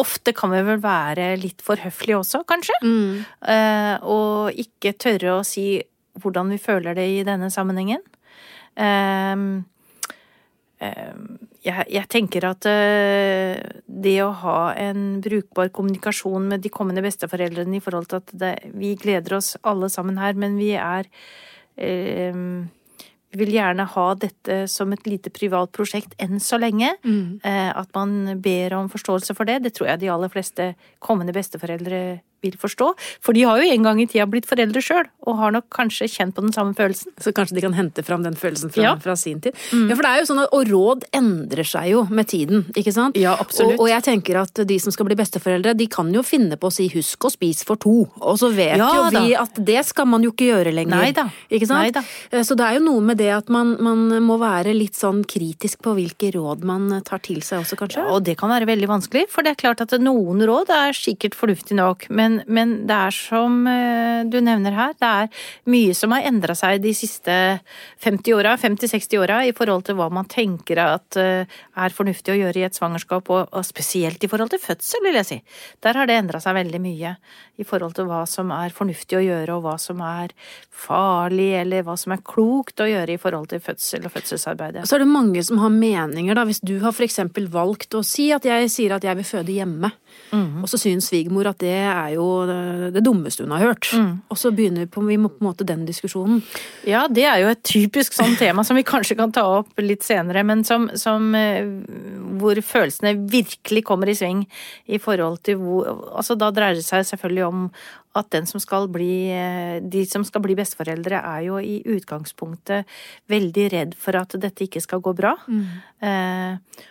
Ofte 0.00 0.32
kan 0.32 0.48
vi 0.54 0.62
vel 0.64 0.78
være 0.80 1.34
litt 1.36 1.60
for 1.60 1.76
høflige 1.76 2.16
også, 2.16 2.38
kanskje. 2.48 2.78
Mm. 2.80 3.18
Eh, 3.52 4.06
og 4.08 4.56
ikke 4.56 4.94
tørre 4.96 5.34
å 5.34 5.42
si 5.44 5.74
hvordan 6.16 6.48
vi 6.54 6.56
føler 6.58 6.96
det 6.96 7.04
i 7.12 7.18
denne 7.28 7.50
sammenhengen. 7.52 8.00
Um, 8.80 9.66
jeg, 11.64 11.86
jeg 11.92 12.08
tenker 12.08 12.46
at 12.48 12.66
eh, 12.68 13.60
det 13.84 14.16
å 14.24 14.32
ha 14.42 14.72
en 14.80 15.20
brukbar 15.24 15.70
kommunikasjon 15.74 16.48
med 16.54 16.64
de 16.64 16.72
kommende 16.72 17.04
besteforeldrene 17.04 17.76
i 17.76 17.84
forhold 17.84 18.10
til 18.10 18.20
at 18.22 18.34
det, 18.42 18.52
vi 18.72 18.94
gleder 19.00 19.36
oss 19.36 19.54
alle 19.60 19.90
sammen 19.92 20.20
her, 20.20 20.38
men 20.40 20.56
vi 20.60 20.72
er 20.78 21.08
eh, 21.76 22.44
Vi 23.30 23.38
vil 23.38 23.52
gjerne 23.54 23.84
ha 23.86 24.06
dette 24.18 24.64
som 24.66 24.90
et 24.92 25.04
lite 25.06 25.30
privat 25.30 25.70
prosjekt 25.70 26.16
enn 26.18 26.40
så 26.42 26.58
lenge. 26.58 26.96
Eh, 27.46 27.70
at 27.70 27.92
man 27.94 28.40
ber 28.42 28.74
om 28.74 28.88
forståelse 28.90 29.36
for 29.38 29.46
det. 29.46 29.60
Det 29.62 29.74
tror 29.76 29.92
jeg 29.92 30.00
de 30.00 30.10
aller 30.10 30.32
fleste 30.32 30.72
kommende 30.98 31.36
besteforeldre 31.36 32.20
vil 32.42 32.52
forstå. 32.60 32.90
For 33.20 33.32
de 33.36 33.42
har 33.48 33.60
jo 33.62 33.70
en 33.72 33.82
gang 33.82 34.00
i 34.00 34.06
tida 34.06 34.26
blitt 34.26 34.46
foreldre 34.48 34.80
sjøl, 34.82 35.06
og 35.26 35.36
har 35.38 35.52
nok 35.52 35.68
kanskje 35.70 36.08
kjent 36.08 36.34
på 36.34 36.42
den 36.42 36.52
samme 36.52 36.74
følelsen. 36.74 37.12
Så 37.20 37.32
kanskje 37.36 37.54
de 37.58 37.60
kan 37.66 37.74
hente 37.76 38.02
fram 38.04 38.22
den 38.22 38.34
følelsen 38.34 38.72
fra, 38.72 38.82
Ja. 38.82 38.94
Mm. 38.94 39.00
fra 39.02 39.16
sin 39.16 39.40
tid. 39.40 39.54
Ja, 39.72 39.94
for 39.94 40.02
det 40.02 40.10
er 40.10 40.18
jo 40.20 40.28
sånn 40.34 40.42
at, 40.42 40.48
Og 40.52 40.66
råd 40.68 41.04
endrer 41.12 41.64
seg 41.64 41.90
jo 41.90 42.04
med 42.10 42.26
tiden, 42.28 42.64
ikke 42.74 42.92
sant? 42.92 43.16
Ja, 43.16 43.36
absolutt. 43.38 43.74
Og, 43.78 43.86
og 43.86 43.88
jeg 43.88 44.02
tenker 44.02 44.40
at 44.42 44.54
de 44.66 44.78
som 44.78 44.92
skal 44.92 45.06
bli 45.06 45.14
besteforeldre, 45.16 45.76
de 45.76 45.86
kan 45.86 46.12
jo 46.12 46.22
finne 46.22 46.56
på 46.56 46.68
å 46.68 46.72
si 46.72 46.88
'husk 46.88 47.18
å 47.28 47.30
spise 47.30 47.64
for 47.64 47.76
to'. 47.76 48.08
Og 48.20 48.38
så 48.38 48.50
vet 48.54 48.76
Ja 48.78 48.90
jo 49.10 49.10
vi 49.20 49.32
da. 49.34 49.42
at 49.42 49.54
det 49.64 49.84
skal 49.86 50.06
man 50.06 50.22
jo 50.22 50.30
ikke 50.32 50.48
gjøre 50.52 50.72
lenger. 50.74 50.96
Nei 50.96 51.12
da. 51.12 51.30
Ikke 51.50 51.66
sant? 51.66 51.80
Nei 51.82 51.90
da. 51.90 52.00
Eh, 52.32 52.42
Så 52.42 52.56
det 52.56 52.64
er 52.66 52.78
jo 52.78 52.84
noe 52.84 53.00
med 53.00 53.16
det 53.18 53.30
at 53.30 53.48
man, 53.48 53.76
man 53.80 54.08
må 54.22 54.38
være 54.38 54.74
litt 54.74 54.94
sånn 54.94 55.24
kritisk 55.24 55.80
på 55.82 55.94
hvilke 55.94 56.32
råd 56.34 56.64
man 56.64 57.02
tar 57.04 57.18
til 57.22 57.40
seg 57.42 57.60
også, 57.64 57.76
kanskje. 57.76 57.96
Ja, 58.04 58.10
og 58.14 58.24
det 58.24 58.36
kan 58.38 58.48
være 58.50 58.66
veldig 58.66 58.88
vanskelig, 58.88 59.28
for 59.28 59.42
det 59.42 59.52
er 59.52 59.60
klart 59.62 59.80
at 59.80 59.90
noen 60.00 60.40
råd 60.46 60.68
er 60.70 60.92
sikkert 60.92 61.34
fornuftig 61.34 61.76
nok, 61.76 62.06
men, 62.10 62.29
men 62.46 62.74
det 62.88 62.96
er 62.96 63.14
som 63.14 63.58
eh, 63.70 64.22
du 64.30 64.38
nevner 64.44 64.76
her, 64.76 64.94
det 65.00 65.10
er 65.10 65.44
mye 65.72 65.96
som 65.96 66.14
har 66.14 66.26
endra 66.28 66.54
seg 66.58 66.80
de 66.84 66.92
siste 66.96 67.34
50 68.04 68.36
åra, 68.36 68.56
50-60 68.60 69.20
åra, 69.22 69.40
i 69.48 69.54
forhold 69.56 69.86
til 69.88 69.98
hva 69.98 70.08
man 70.12 70.28
tenker 70.30 70.80
at 70.82 71.18
eh, 71.20 71.58
er 71.76 71.96
fornuftig 71.96 72.34
å 72.34 72.38
gjøre 72.38 72.62
i 72.62 72.66
et 72.68 72.78
svangerskap, 72.78 73.30
og, 73.34 73.50
og 73.50 73.66
spesielt 73.66 74.22
i 74.24 74.30
forhold 74.30 74.54
til 74.54 74.62
fødsel, 74.62 75.02
vil 75.06 75.18
jeg 75.20 75.28
si. 75.28 75.40
Der 75.84 75.98
har 75.98 76.08
det 76.10 76.18
endra 76.20 76.40
seg 76.42 76.56
veldig 76.60 76.82
mye 76.84 77.14
i 77.60 77.66
forhold 77.68 77.98
til 77.98 78.08
hva 78.08 78.22
som 78.30 78.52
er 78.56 78.72
fornuftig 78.76 79.18
å 79.18 79.24
gjøre, 79.24 79.58
og 79.58 79.66
hva 79.66 79.76
som 79.82 80.00
er 80.06 80.34
farlig, 80.72 81.50
eller 81.60 81.84
hva 81.86 81.96
som 82.00 82.14
er 82.14 82.24
klokt 82.24 82.80
å 82.80 82.88
gjøre 82.88 83.16
i 83.16 83.20
forhold 83.20 83.50
til 83.52 83.62
fødsel 83.64 84.06
og 84.08 84.14
fødselsarbeidet. 84.14 84.86
Så 84.88 84.96
er 84.96 85.04
det 85.04 85.10
mange 85.10 85.42
som 85.44 85.60
har 85.60 85.72
meninger, 85.74 86.36
da. 86.38 86.46
Hvis 86.48 86.62
du 86.64 86.78
har 86.84 86.96
eksempel 87.00 87.48
valgt 87.52 87.96
å 87.96 88.04
si 88.06 88.30
at 88.34 88.46
jeg 88.46 88.70
sier 88.72 88.96
at 88.96 89.04
jeg 89.06 89.18
vil 89.20 89.28
føde 89.28 89.56
hjemme, 89.56 89.92
Mhm. 90.32 90.62
og 90.62 90.68
så 90.70 90.78
syns 90.78 91.08
svigermor 91.10 91.48
at 91.50 91.58
det 91.62 91.74
er 91.86 92.14
jo 92.14 92.19
det, 92.48 92.90
det 92.96 93.02
dummeste 93.06 93.44
hun 93.44 93.54
har 93.54 93.64
hørt. 93.64 93.90
Mm. 93.96 94.12
Og 94.30 94.38
så 94.40 94.52
begynner 94.54 94.84
vi 94.84 94.90
på, 94.92 95.04
vi 95.06 95.18
må 95.20 95.30
på 95.32 95.42
en 95.42 95.48
måte 95.50 95.66
den 95.68 95.86
diskusjonen. 95.88 96.42
Ja, 96.88 97.06
det 97.10 97.26
er 97.28 97.40
jo 97.42 97.52
et 97.52 97.62
typisk 97.66 98.16
sånn 98.16 98.36
tema 98.40 98.64
som 98.66 98.78
vi 98.78 98.86
kanskje 98.86 99.16
kan 99.18 99.32
ta 99.34 99.46
opp 99.60 99.80
litt 99.82 100.06
senere, 100.06 100.44
men 100.46 100.64
som, 100.68 100.88
som 100.98 101.30
eh, 101.38 101.64
hvor 102.40 102.60
følelsene 102.64 103.16
virkelig 103.30 103.84
kommer 103.88 104.10
i 104.10 104.16
sving 104.18 104.44
i 104.90 105.00
forhold 105.02 105.42
til 105.46 105.60
hvor 105.60 105.88
Altså 106.10 106.34
da 106.38 106.50
dreier 106.52 106.76
det 106.76 106.84
seg 106.84 107.06
selvfølgelig 107.06 107.44
om 107.46 107.66
at 108.18 108.30
den 108.34 108.46
som 108.48 108.60
skal 108.62 108.88
bli 108.90 109.30
eh, 109.30 109.78
De 109.82 110.04
som 110.08 110.24
skal 110.26 110.42
bli 110.44 110.56
besteforeldre, 110.58 111.20
er 111.20 111.44
jo 111.46 111.60
i 111.62 111.80
utgangspunktet 111.94 112.88
veldig 113.30 113.66
redd 113.74 113.98
for 113.98 114.18
at 114.18 114.34
dette 114.42 114.66
ikke 114.66 114.82
skal 114.82 115.02
gå 115.04 115.14
bra. 115.16 115.36
Mm. 115.46 115.66
eh, 116.06 116.88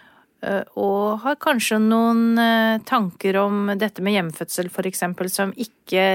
og 0.80 1.20
har 1.26 1.36
kanskje 1.42 1.82
noen 1.84 2.40
eh, 2.40 2.80
tanker 2.88 3.40
om 3.42 3.74
dette 3.80 4.04
med 4.06 4.16
hjemfødsel, 4.16 4.70
eksempel, 4.88 5.28
som 5.32 5.52
ikke 5.60 6.06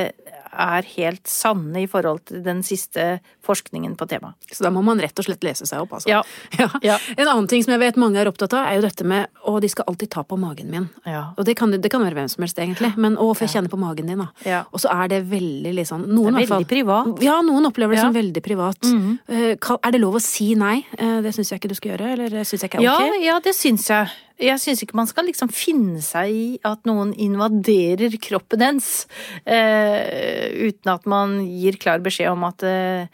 er 0.54 0.86
helt 0.96 1.26
sanne 1.30 1.82
i 1.82 1.86
forhold 1.90 2.24
til 2.30 2.42
den 2.44 2.62
siste 2.66 3.20
forskningen 3.44 3.96
på 3.96 4.06
temaet. 4.08 4.34
Så 4.52 4.64
da 4.64 4.70
må 4.72 4.82
man 4.84 5.00
rett 5.02 5.18
og 5.18 5.26
slett 5.26 5.44
lese 5.44 5.66
seg 5.68 5.82
opp, 5.84 5.96
altså. 5.98 6.08
Ja. 6.10 6.22
Ja. 6.58 6.68
Ja. 6.82 6.98
En 7.16 7.26
annen 7.28 7.48
ting 7.50 7.64
som 7.64 7.72
jeg 7.74 7.80
vet 7.82 7.96
mange 7.98 8.20
er 8.20 8.28
opptatt 8.30 8.52
av, 8.54 8.68
er 8.70 8.78
jo 8.78 8.84
dette 8.84 9.04
med 9.04 9.26
å, 9.42 9.56
de 9.60 9.68
skal 9.68 9.88
alltid 9.90 10.10
ta 10.14 10.22
på 10.22 10.36
magen 10.38 10.70
min. 10.70 10.86
Ja. 11.08 11.32
Og 11.36 11.44
det 11.48 11.56
kan, 11.58 11.72
det 11.74 11.90
kan 11.90 12.02
være 12.04 12.14
hvem 12.14 12.28
som 12.30 12.44
helst, 12.44 12.58
egentlig. 12.62 12.92
Men 13.00 13.18
å, 13.18 13.32
for 13.34 13.46
jeg 13.46 13.56
kjenne 13.56 13.72
på 13.72 13.80
magen 13.80 14.08
din, 14.10 14.22
da. 14.22 14.28
Ja. 14.46 14.60
Og 14.70 14.82
så 14.84 14.92
er 14.94 15.10
det 15.10 15.24
veldig 15.30 15.74
liksom 15.80 16.06
noen, 16.06 16.38
Det 16.38 16.46
er 16.46 16.52
veldig 16.54 16.70
privat. 16.70 17.24
Ja, 17.24 17.40
noen 17.44 17.66
opplever 17.68 17.96
det 17.98 18.04
som 18.04 18.14
veldig 18.14 18.42
privat. 18.44 18.78
Mm 18.84 19.18
-hmm. 19.28 19.78
Er 19.84 19.90
det 19.90 20.00
lov 20.00 20.14
å 20.14 20.20
si 20.22 20.54
nei? 20.54 20.86
Eh, 20.98 21.20
Det 21.22 21.34
syns 21.34 21.50
jeg 21.50 21.60
ikke 21.60 21.68
du 21.68 21.74
skal 21.74 21.90
gjøre, 21.90 22.12
eller 22.12 22.44
syns 22.44 22.62
jeg 22.62 22.70
ikke 22.70 22.78
er 22.78 22.82
Ja, 22.82 22.96
ok? 22.96 23.24
ja, 23.24 23.40
det 23.40 23.54
syns 23.54 23.88
jeg. 23.88 24.08
Jeg 24.40 24.58
syns 24.58 24.82
ikke 24.82 24.96
man 24.98 25.06
skal 25.06 25.28
liksom 25.28 25.48
finne 25.54 26.00
seg 26.02 26.30
i 26.34 26.46
at 26.66 26.82
noen 26.88 27.12
invaderer 27.14 28.16
kroppen 28.18 28.64
ens, 28.66 29.06
eh, 29.46 30.50
uten 30.68 30.90
at 30.94 31.06
man 31.06 31.36
gir 31.46 31.76
klar 31.80 32.02
beskjed 32.04 32.32
om 32.32 32.42
at 32.48 32.64
eh, 32.66 33.06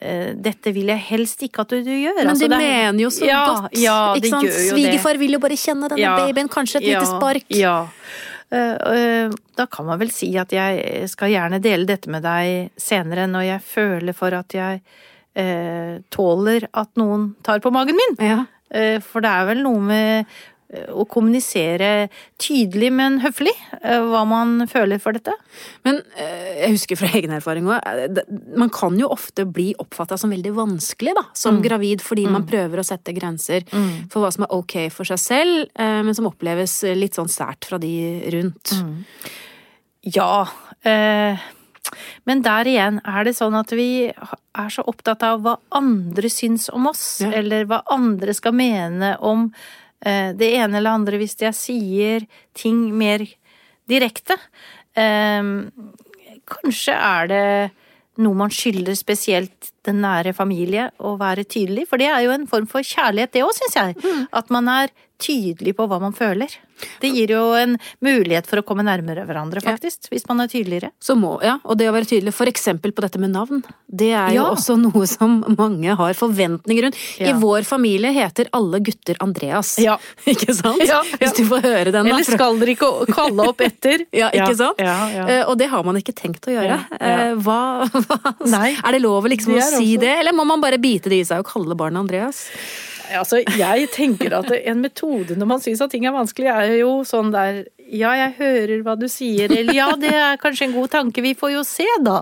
eh, 0.00 0.34
dette 0.36 0.72
vil 0.76 0.92
jeg 0.92 1.00
helst 1.08 1.42
ikke 1.46 1.64
at 1.64 1.72
du, 1.72 1.80
du 1.86 1.90
gjør. 1.94 2.18
Men 2.20 2.32
Altså, 2.34 2.44
de 2.48 2.52
det 2.52 2.58
er- 2.60 2.92
mener 2.92 3.02
jo 3.06 3.10
så 3.14 3.24
ja, 3.28 3.40
godt. 3.48 3.78
Ja, 3.80 3.98
ikke 4.20 4.34
sant? 4.34 4.52
Svigerfar 4.68 5.18
vil 5.18 5.32
jo 5.38 5.42
bare 5.46 5.56
kjenne 5.60 5.88
denne 5.88 6.04
Ja. 6.04 6.16
babyen, 6.20 6.48
kanskje 6.52 6.82
et 6.82 6.88
lite 6.90 7.06
spark. 7.08 7.48
Ja. 7.56 7.78
Eh, 8.52 8.76
eh, 8.94 9.30
Da 9.56 9.66
kan 9.66 9.86
man 9.86 9.98
vel 9.98 10.10
si 10.10 10.36
at 10.36 10.50
jeg 10.52 11.08
skal 11.08 11.28
gjerne 11.30 11.60
dele 11.60 11.86
dette 11.86 12.08
med 12.10 12.22
deg 12.22 12.70
senere 12.76 13.26
når 13.28 13.44
jeg 13.48 13.60
føler 13.62 14.14
for 14.16 14.32
at 14.34 14.48
jeg 14.56 14.80
eh, 15.36 15.98
tåler 16.10 16.66
at 16.74 16.88
noen 16.96 17.34
tar 17.42 17.60
på 17.60 17.70
magen 17.72 17.96
min. 17.96 18.16
Ja. 18.28 18.44
For 19.02 19.18
det 19.20 19.26
er 19.30 19.46
vel 19.48 19.62
noe 19.64 19.80
med 19.82 20.26
å 20.94 21.02
kommunisere 21.10 22.08
tydelig, 22.38 22.92
men 22.94 23.16
høflig, 23.24 23.52
eh, 23.82 23.98
hva 24.06 24.20
man 24.28 24.66
føler 24.70 25.00
for 25.02 25.12
dette. 25.16 25.32
Men 25.84 26.00
eh, 26.16 26.60
jeg 26.62 26.76
husker 26.76 26.96
fra 27.00 27.08
egen 27.18 27.32
erfaring 27.34 27.66
òg, 27.66 28.20
man 28.56 28.70
kan 28.70 28.96
jo 29.00 29.08
ofte 29.10 29.44
bli 29.50 29.72
oppfatta 29.82 30.18
som 30.20 30.30
veldig 30.30 30.52
vanskelig 30.54 31.14
da, 31.18 31.24
som 31.34 31.56
Mm. 31.58 31.62
gravid, 31.66 32.00
fordi 32.06 32.28
man 32.30 32.46
prøver 32.46 32.78
å 32.78 32.86
sette 32.86 33.12
grenser 33.16 33.64
for 34.10 34.22
hva 34.22 34.30
som 34.32 34.44
er 34.46 34.54
ok 34.54 34.88
for 34.94 35.04
seg 35.04 35.18
selv, 35.18 35.66
eh, 35.74 36.02
men 36.06 36.14
som 36.14 36.26
oppleves 36.30 36.82
litt 36.94 37.14
sånn 37.18 37.28
sært 37.28 37.64
fra 37.66 37.78
de 37.78 38.22
rundt. 38.30 38.70
Mm. 38.78 39.04
Ja. 40.14 40.46
Eh, 40.84 41.36
men 42.24 42.42
der 42.42 42.64
igjen 42.70 43.00
er 43.04 43.24
det 43.26 43.34
sånn 43.34 43.56
at 43.58 43.70
vi 43.74 44.06
er 44.08 44.68
så 44.70 44.84
opptatt 44.86 45.22
av 45.26 45.40
hva 45.42 45.56
andre 45.72 46.28
syns 46.30 46.68
om 46.72 46.86
oss, 46.86 47.20
Ja. 47.20 47.32
eller 47.32 47.64
hva 47.66 47.82
andre 47.90 48.32
skal 48.34 48.52
mene 48.52 49.16
om 49.20 49.52
eh, 49.52 49.58
det 50.00 50.46
ene 50.56 50.78
eller 50.78 50.96
andre 50.96 51.18
hvis 51.20 51.34
jeg 51.42 51.56
sier 51.56 52.24
ting 52.56 52.86
mer 52.96 53.26
direkte. 53.90 54.38
Eh, 54.96 55.50
kanskje 56.50 56.96
er 56.96 57.30
det 57.30 57.44
noe 58.20 58.36
man 58.36 58.52
skylder 58.52 58.96
spesielt 58.98 59.70
den 59.86 60.00
nære 60.04 60.34
familie 60.36 60.90
å 61.00 61.14
være 61.20 61.44
tydelig, 61.48 61.86
for 61.88 61.96
det 62.02 62.10
er 62.12 62.24
jo 62.26 62.34
en 62.36 62.46
form 62.50 62.66
for 62.68 62.84
kjærlighet 62.84 63.32
det 63.32 63.44
òg, 63.46 63.54
syns 63.56 63.78
jeg. 63.80 64.26
At 64.32 64.50
man 64.52 64.68
er 64.68 64.90
tydelig 65.20 65.74
på 65.76 65.84
hva 65.84 65.98
man 66.00 66.14
føler. 66.16 66.48
Det 67.02 67.10
gir 67.12 67.28
jo 67.34 67.40
en 67.60 67.74
mulighet 68.00 68.46
for 68.48 68.62
å 68.62 68.64
komme 68.64 68.80
nærmere 68.86 69.26
hverandre, 69.28 69.60
faktisk, 69.60 70.06
hvis 70.08 70.22
man 70.30 70.40
er 70.40 70.48
tydeligere. 70.48 70.88
Så 70.96 71.12
må, 71.12 71.34
ja, 71.44 71.58
og 71.68 71.76
det 71.76 71.90
å 71.90 71.92
være 71.92 72.08
tydelig, 72.08 72.32
for 72.32 72.48
eksempel 72.48 72.94
på 72.96 73.04
dette 73.04 73.20
med 73.20 73.28
navn, 73.34 73.60
det 73.84 74.14
er 74.16 74.30
jo 74.32 74.46
Ja. 74.46 74.54
også 74.54 74.78
noe 74.86 75.04
som 75.10 75.42
mange 75.58 75.92
har 75.98 76.16
forventninger 76.16 76.86
rundt. 76.88 76.96
I 77.20 77.34
vår 77.36 77.68
familie 77.68 78.14
heter 78.16 78.48
alle 78.56 78.80
gutter 78.80 79.20
Andreas. 79.20 79.74
Ja. 79.84 79.98
Ikke 80.32 80.54
sant? 80.56 80.80
Ja, 80.88 81.02
ja. 81.04 81.18
Hvis 81.20 81.36
du 81.36 81.42
får 81.50 81.66
høre 81.68 81.92
den. 81.92 82.08
da, 82.08 82.14
Eller 82.16 82.24
skal 82.24 82.56
dere 82.62 82.72
ikke 82.78 82.90
kalle 83.12 83.48
opp 83.52 83.60
etter? 83.68 84.06
Ja, 84.20 84.30
ikke 84.32 84.56
sant? 84.56 84.80
Ja, 84.80 84.96
ja. 85.12 85.26
Eh, 85.28 85.42
Og 85.52 85.58
det 85.60 85.68
har 85.72 85.84
man 85.84 85.96
ikke 86.00 86.16
tenkt 86.16 86.48
å 86.48 86.54
gjøre. 86.56 86.80
Ja, 86.80 86.96
ja. 86.96 87.20
Eh, 87.28 87.34
Hva, 87.44 87.60
hva. 87.92 88.64
Er 88.72 88.96
det 88.96 89.02
lov 89.04 89.28
å 89.28 89.30
liksom 89.30 89.52
å 89.52 89.60
si 89.78 89.96
det, 90.00 90.14
eller 90.20 90.36
må 90.36 90.46
man 90.48 90.62
bare 90.62 90.78
bite 90.82 91.10
det 91.12 91.22
i 91.22 91.26
seg 91.28 91.42
og 91.44 91.50
kalle 91.50 91.76
barnet 91.78 92.04
Andreas? 92.04 92.46
Altså, 93.10 93.40
jeg 93.58 93.88
tenker 93.90 94.36
at 94.38 94.50
en 94.54 94.82
metode 94.84 95.34
når 95.34 95.48
man 95.50 95.58
syns 95.62 95.80
at 95.82 95.90
ting 95.90 96.04
er 96.06 96.12
vanskelig, 96.14 96.46
er 96.52 96.76
jo 96.78 97.00
sånn 97.08 97.32
der 97.34 97.64
Ja, 97.90 98.12
jeg 98.14 98.36
hører 98.36 98.84
hva 98.86 98.92
du 98.94 99.08
sier, 99.10 99.50
eller 99.50 99.74
ja, 99.74 99.88
det 99.98 100.12
er 100.14 100.36
kanskje 100.38 100.68
en 100.68 100.76
god 100.76 100.92
tanke, 100.92 101.24
vi 101.24 101.32
får 101.34 101.50
jo 101.56 101.62
se, 101.66 101.88
da. 102.06 102.20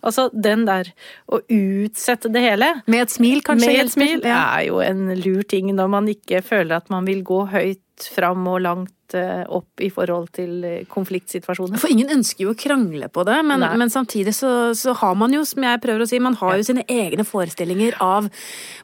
Altså 0.00 0.30
den 0.32 0.62
der 0.64 0.88
å 1.28 1.42
utsette 1.44 2.30
det 2.32 2.40
hele. 2.40 2.70
Med 2.88 3.02
et 3.04 3.12
smil, 3.12 3.42
kanskje? 3.44 3.68
Med 3.68 3.82
et 3.84 3.92
smil 3.92 4.24
Ja. 4.24 4.38
er 4.56 4.70
jo 4.70 4.80
en 4.80 5.10
lur 5.20 5.42
ting 5.44 5.68
når 5.76 5.92
man 5.92 6.08
ikke 6.08 6.40
føler 6.40 6.78
at 6.80 6.88
man 6.88 7.04
vil 7.04 7.20
gå 7.20 7.42
høyt 7.52 8.08
fram 8.16 8.48
og 8.48 8.62
langt 8.64 8.94
opp 9.14 9.80
i 9.82 9.88
forhold 9.90 10.28
til 10.36 10.64
eh, 10.64 10.84
konfliktsituasjoner. 10.90 11.80
For 11.80 11.90
ingen 11.90 12.10
ønsker 12.14 12.44
jo 12.46 12.52
å 12.54 12.58
krangle 12.58 13.08
på 13.10 13.24
det, 13.26 13.38
men, 13.46 13.64
men 13.80 13.90
samtidig 13.90 14.34
så, 14.36 14.70
så 14.78 14.94
har 15.00 15.14
man 15.18 15.32
jo, 15.34 15.42
som 15.48 15.64
jeg 15.66 15.80
prøver 15.82 16.04
å 16.04 16.08
si, 16.10 16.20
man 16.22 16.36
har 16.38 16.56
jo 16.60 16.66
sine 16.68 16.84
egne 16.90 17.24
forestillinger 17.26 17.96
av 18.04 18.28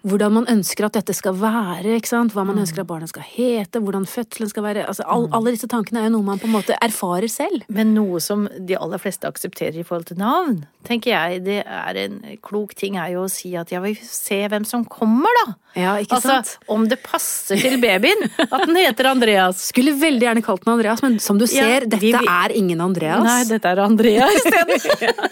hvordan 0.07 0.35
man 0.41 0.49
ønsker 0.51 0.87
at 0.89 0.97
dette 0.99 1.15
skal 1.17 1.37
være, 1.39 1.97
ikke 2.01 2.13
sant? 2.15 2.35
Hva 2.35 2.43
Mm. 2.47 2.53
man 2.55 2.63
ønsker 2.63 2.81
at 2.85 2.87
barnet 2.87 3.11
skal 3.11 3.25
hete, 3.27 3.81
hvordan 3.83 4.05
fødselen 4.07 4.49
skal 4.51 4.63
være. 4.63 4.87
Altså, 4.87 5.03
all, 5.11 5.27
alle 5.35 5.51
disse 5.55 5.67
tankene 5.67 5.99
er 6.01 6.07
jo 6.07 6.17
noe 6.19 6.27
man 6.29 6.39
på 6.39 6.47
en 6.47 6.55
måte 6.55 6.77
erfarer 6.83 7.27
selv. 7.33 7.65
Men 7.69 7.95
noe 7.97 8.21
som 8.23 8.47
de 8.55 8.77
aller 8.79 8.99
fleste 9.03 9.27
aksepterer 9.27 9.81
i 9.81 9.83
forhold 9.87 10.07
til 10.07 10.21
navn, 10.21 10.61
tenker 10.87 11.11
jeg, 11.11 11.43
det 11.45 11.59
er 11.67 11.99
en 12.05 12.21
klok 12.47 12.75
ting 12.79 12.97
er 13.03 13.17
jo 13.17 13.25
å 13.27 13.31
si 13.33 13.57
at 13.59 13.73
ja, 13.75 13.81
vi 13.83 13.97
se 13.99 14.39
hvem 14.49 14.65
som 14.69 14.85
kommer, 14.87 15.33
da. 15.45 15.57
Ja, 15.77 15.99
ikke 16.01 16.17
Altså, 16.17 16.29
sant? 16.41 16.55
om 16.73 16.87
det 16.89 16.97
passer 17.05 17.61
til 17.61 17.77
babyen 17.83 18.23
at 18.47 18.63
den 18.65 18.79
heter 18.81 19.11
Andreas. 19.11 19.61
Skulle 19.69 19.93
veldig 20.01 20.25
gjerne 20.25 20.43
kalt 20.47 20.65
den 20.65 20.73
Andreas, 20.73 21.03
men 21.05 21.19
som 21.21 21.37
du 21.39 21.45
ser, 21.47 21.83
ja, 21.85 21.85
dette 21.85 22.01
vi- 22.01 22.15
er 22.17 22.55
ingen 22.57 22.81
Andreas. 22.81 23.23
Nei, 23.27 23.43
dette 23.51 23.69
er 23.75 23.83
Andrea 23.85 24.31
isteden. 24.33 24.81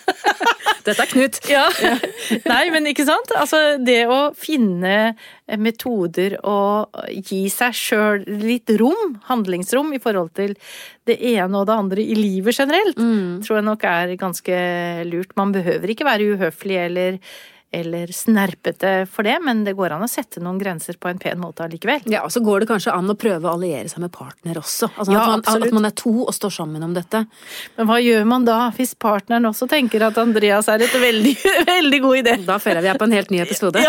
Dette 0.85 1.01
er 1.01 1.09
Knut. 1.09 1.39
Ja. 1.49 1.63
Nei, 2.45 2.67
men 2.75 2.85
ikke 2.91 3.07
sant? 3.09 3.31
Altså, 3.41 3.57
det 3.81 4.03
å 4.05 4.19
finne 4.37 5.15
metoder 5.61 6.35
og 6.45 6.93
gi 7.25 7.47
seg 7.53 7.73
sjøl 7.79 8.27
litt 8.43 8.69
rom, 8.81 9.15
handlingsrom, 9.31 9.95
i 9.97 10.01
forhold 10.03 10.35
til 10.37 10.53
det 11.09 11.17
ene 11.33 11.57
og 11.63 11.71
det 11.71 11.79
andre 11.79 12.05
i 12.05 12.19
livet 12.19 12.57
generelt, 12.61 13.01
tror 13.47 13.63
jeg 13.63 13.67
nok 13.71 13.89
er 13.89 14.13
ganske 14.21 14.61
lurt. 15.09 15.33
Man 15.41 15.57
behøver 15.57 15.95
ikke 15.95 16.05
være 16.09 16.29
uhøflig 16.37 16.79
eller 16.85 17.19
eller 17.75 18.13
snerpete 18.15 18.93
for 19.11 19.27
det, 19.27 19.37
men 19.45 19.65
det 19.67 19.75
går 19.79 19.97
an 19.97 20.05
å 20.07 20.11
sette 20.11 20.43
noen 20.43 20.61
grenser 20.61 20.99
på 21.01 21.11
en 21.11 21.21
pen 21.23 21.41
måte 21.43 21.67
allikevel. 21.67 22.07
Ja, 22.13 22.23
og 22.27 22.33
så 22.35 22.43
går 22.45 22.65
det 22.65 22.71
kanskje 22.71 22.95
an 22.95 23.11
å 23.11 23.17
prøve 23.19 23.51
å 23.51 23.57
alliere 23.59 23.91
seg 23.91 24.05
med 24.05 24.13
partner 24.15 24.61
også. 24.61 24.91
Altså 24.95 25.15
Ja, 25.15 25.25
at, 25.35 25.49
man, 25.49 25.67
at 25.69 25.77
man 25.81 25.91
er 25.91 25.97
to 25.99 26.15
og 26.25 26.35
står 26.37 26.55
sammen 26.61 26.87
om 26.87 26.95
dette. 26.97 27.25
Men 27.79 27.91
hva 27.91 28.01
gjør 28.03 28.27
man 28.31 28.47
da, 28.47 28.59
hvis 28.77 28.95
partneren 29.01 29.51
også 29.51 29.69
tenker 29.71 30.07
at 30.07 30.21
Andreas 30.23 30.71
er 30.73 30.87
et 30.87 30.99
veldig, 31.03 31.37
veldig 31.75 32.03
god 32.07 32.23
idé? 32.23 32.37
Da 32.47 32.61
føler 32.63 32.81
jeg 32.83 32.89
vi 32.89 32.95
er 32.95 33.03
på 33.03 33.11
en 33.11 33.19
helt 33.19 33.35
ny 33.35 33.43
episode. 33.45 33.85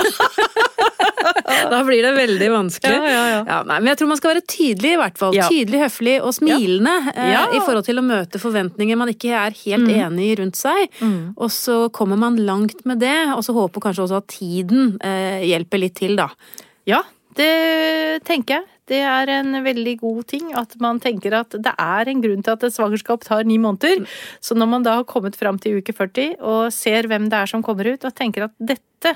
da 1.71 1.79
blir 1.87 2.03
det 2.05 2.11
veldig 2.15 2.49
vanskelig. 2.53 2.97
Ja, 2.97 3.11
ja, 3.11 3.39
ja. 3.47 3.59
nei, 3.67 3.79
men 3.79 3.91
jeg 3.91 3.99
tror 4.01 4.11
man 4.11 4.19
skal 4.19 4.33
være 4.33 4.45
tydelig, 4.49 4.91
i 4.95 4.99
hvert 5.01 5.19
fall. 5.21 5.39
Tydelig, 5.49 5.81
høflig 5.85 6.15
og 6.21 6.35
smilende 6.37 6.93
eh. 7.13 7.31
Mm. 7.35 7.55
i 7.57 7.63
forhold 7.63 7.87
til 7.87 8.01
å 8.01 8.05
møte 8.05 8.41
forventninger 8.41 8.99
man 8.99 9.11
ikke 9.13 9.33
er 9.39 9.57
helt 9.63 9.89
enig 9.91 10.29
i 10.29 10.37
rundt 10.41 10.59
seg. 10.59 11.01
Og 11.35 11.49
så 11.53 11.79
kommer 11.95 12.19
man 12.19 12.39
langt 12.47 12.85
med 12.89 13.01
det, 13.03 13.17
og 13.35 13.43
så 13.47 13.55
håper 13.57 13.87
kanskje 13.87 14.05
også 14.07 14.21
at 14.21 14.29
tiden 14.35 14.95
eh, 15.03 15.43
hjelper 15.49 15.85
litt 15.85 15.97
til, 15.99 16.15
da. 16.19 16.29
Ja, 16.89 17.01
det 17.35 18.23
tenker 18.27 18.59
jeg. 18.59 18.74
Det 18.89 18.99
er 19.01 19.29
en 19.39 19.55
veldig 19.65 19.95
god 20.03 20.25
ting 20.29 20.51
at 20.57 20.75
man 20.83 20.99
tenker 21.01 21.33
at 21.39 21.55
det 21.57 21.73
er 21.81 22.11
en 22.11 22.21
grunn 22.21 22.43
til 22.45 22.53
at 22.53 22.65
et 22.67 22.75
svangerskap 22.75 23.23
tar 23.25 23.43
ni 23.49 23.57
måneder. 23.61 24.03
Så 24.43 24.53
når 24.57 24.69
man 24.69 24.85
da 24.85 24.99
har 24.99 25.07
kommet 25.09 25.35
fram 25.39 25.57
til 25.61 25.79
uke 25.81 25.95
40 25.97 26.35
og 26.45 26.67
ser 26.75 27.09
hvem 27.09 27.25
det 27.31 27.39
er 27.39 27.49
som 27.49 27.63
kommer 27.65 27.89
ut, 27.95 28.05
og 28.05 28.13
tenker 28.17 28.45
at 28.45 28.53
dette 28.61 29.15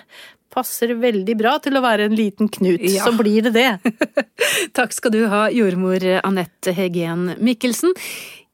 passer 0.49 0.95
veldig 0.97 1.35
bra 1.37 1.59
til 1.61 1.77
å 1.77 1.83
være 1.85 2.07
en 2.09 2.15
liten 2.17 2.49
knut, 2.49 2.81
Ja. 2.81 3.05
så 3.05 3.13
blir 3.13 3.45
det 3.45 3.53
det. 3.53 3.93
Takk 4.77 4.95
skal 4.97 5.13
du 5.13 5.21
ha, 5.29 5.43
jordmor 5.53 6.01
Anette 6.23 6.73
Hegen 6.73 7.35
Mikkelsen. 7.37 7.93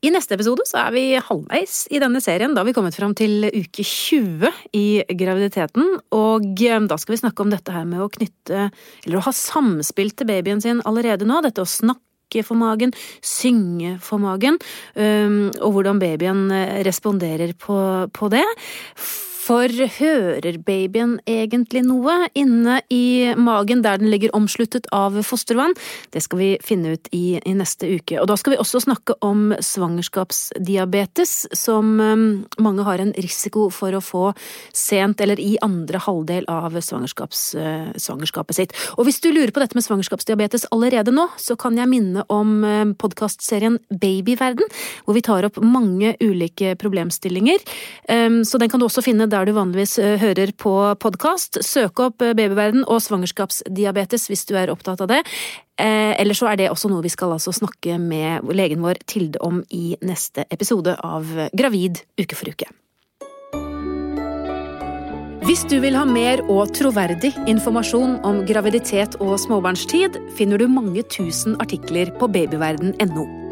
I 0.06 0.12
neste 0.14 0.36
episode 0.36 0.66
så 0.70 0.84
er 0.84 0.94
vi 0.94 1.04
halvveis 1.18 1.86
i 1.90 2.00
denne 2.04 2.20
serien. 2.22 2.54
Da 2.54 2.62
har 2.62 2.68
vi 2.68 2.76
kommet 2.76 2.98
fram 2.98 3.16
til 3.18 3.48
uke 3.48 3.82
20 3.82 4.52
i 4.78 5.02
graviditeten. 5.18 5.96
Og 6.14 6.62
eh, 6.62 6.82
da 6.86 6.98
skal 7.02 7.16
vi 7.16 7.22
snakke 7.24 7.42
om 7.42 7.54
dette 7.54 7.74
her 7.74 7.88
med 7.90 8.04
å 8.04 8.12
knytte, 8.14 8.68
eller 9.06 9.18
å 9.18 9.26
ha 9.26 9.34
samspill 9.34 10.14
til 10.14 10.30
babyen 10.30 10.62
sin 10.62 10.84
allerede 10.86 11.26
nå. 11.26 11.40
Dette 11.46 11.64
å 11.64 11.70
snakke 11.70 12.44
for 12.46 12.60
magen, 12.60 12.92
synge 13.24 13.96
for 14.04 14.20
magen, 14.20 14.58
og 14.98 15.70
hvordan 15.72 16.02
babyen 16.02 16.50
eh, 16.52 16.82
responderer 16.86 17.54
på, 17.58 17.78
på 18.14 18.34
det. 18.34 18.44
For 19.46 19.70
hører 19.70 20.56
babyen 20.66 21.20
egentlig 21.30 21.84
noe 21.86 22.16
inne 22.34 22.80
i 22.90 23.30
magen 23.38 23.84
der 23.86 24.00
den 24.02 24.10
ligger 24.10 24.34
omsluttet 24.34 24.88
av 24.96 25.20
fostervann? 25.22 25.76
Det 26.10 26.24
skal 26.26 26.40
vi 26.40 26.48
finne 26.66 26.96
ut 26.96 27.10
i, 27.14 27.38
i 27.38 27.54
neste 27.54 27.86
uke. 27.86 28.18
Og 28.22 28.26
da 28.32 28.38
skal 28.42 28.56
vi 28.56 28.60
også 28.64 28.82
snakke 28.88 29.14
om 29.26 29.52
svangerskapsdiabetes, 29.62 31.36
som 31.54 31.92
um, 32.02 32.24
mange 32.58 32.86
har 32.88 33.04
en 33.04 33.14
risiko 33.22 33.68
for 33.70 33.94
å 33.94 34.02
få 34.02 34.24
sent 34.74 35.22
eller 35.22 35.38
i 35.42 35.60
andre 35.62 36.02
halvdel 36.02 36.50
av 36.50 36.74
eh, 36.74 36.82
svangerskapet 36.82 38.58
sitt. 38.58 38.74
Og 38.98 39.06
hvis 39.06 39.22
du 39.22 39.30
lurer 39.30 39.54
på 39.54 39.62
dette 39.62 39.78
med 39.78 39.86
svangerskapsdiabetes 39.86 40.72
allerede 40.74 41.14
nå, 41.14 41.28
så 41.38 41.54
kan 41.60 41.78
jeg 41.78 41.92
minne 41.92 42.26
om 42.34 42.58
eh, 42.66 42.96
podkastserien 42.98 43.78
Babyverden, 43.94 44.74
hvor 45.06 45.20
vi 45.20 45.26
tar 45.30 45.46
opp 45.52 45.62
mange 45.62 46.16
ulike 46.24 46.74
problemstillinger. 46.82 47.62
Um, 48.10 48.42
Så 48.42 48.58
den 48.58 48.74
kan 48.74 48.82
du 48.82 48.90
også 48.90 49.06
finne 49.06 49.30
der 49.36 49.50
du 49.50 49.56
vanligvis 49.56 49.98
eh, 50.00 50.16
hører 50.22 50.54
på 50.58 50.74
podkast. 51.02 51.60
Søk 51.66 52.00
opp 52.04 52.24
eh, 52.24 52.36
Babyverden 52.38 52.86
og 52.88 53.02
svangerskapsdiabetes 53.04 54.30
hvis 54.32 54.46
du 54.48 54.56
er 54.60 54.72
opptatt 54.74 55.04
av 55.04 55.12
det. 55.12 55.22
Eh, 55.82 56.14
Eller 56.16 56.38
så 56.38 56.50
er 56.52 56.62
det 56.62 56.72
også 56.72 56.92
noe 56.92 57.04
vi 57.04 57.12
skal 57.12 57.36
altså 57.36 57.54
snakke 57.56 58.00
med 58.00 58.48
legen 58.56 58.84
vår 58.86 59.02
Tilde 59.06 59.42
om 59.44 59.62
i 59.76 59.98
neste 60.06 60.48
episode 60.54 60.96
av 61.04 61.28
Gravid 61.54 62.04
uke 62.22 62.38
for 62.38 62.52
uke. 62.52 62.72
Hvis 65.46 65.62
du 65.70 65.76
vil 65.84 65.94
ha 65.94 66.08
mer 66.10 66.42
og 66.50 66.72
troverdig 66.74 67.30
informasjon 67.46 68.18
om 68.26 68.42
graviditet 68.50 69.20
og 69.22 69.36
småbarnstid, 69.44 70.18
finner 70.40 70.58
du 70.58 70.66
mange 70.72 71.06
tusen 71.06 71.54
artikler 71.62 72.10
på 72.18 72.32
babyverden.no. 72.34 73.45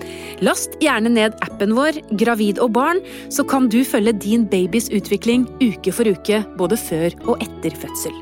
Last 0.44 0.76
gjerne 0.84 1.12
ned 1.14 1.38
appen 1.46 1.76
vår 1.78 2.00
Gravid 2.20 2.60
og 2.64 2.74
barn, 2.76 3.00
så 3.32 3.46
kan 3.48 3.70
du 3.72 3.82
følge 3.88 4.16
din 4.18 4.46
babys 4.50 4.90
utvikling 4.92 5.48
uke 5.62 5.94
for 5.96 6.10
uke, 6.10 6.44
både 6.60 6.80
før 6.80 7.16
og 7.28 7.44
etter 7.44 7.76
fødsel. 7.80 8.16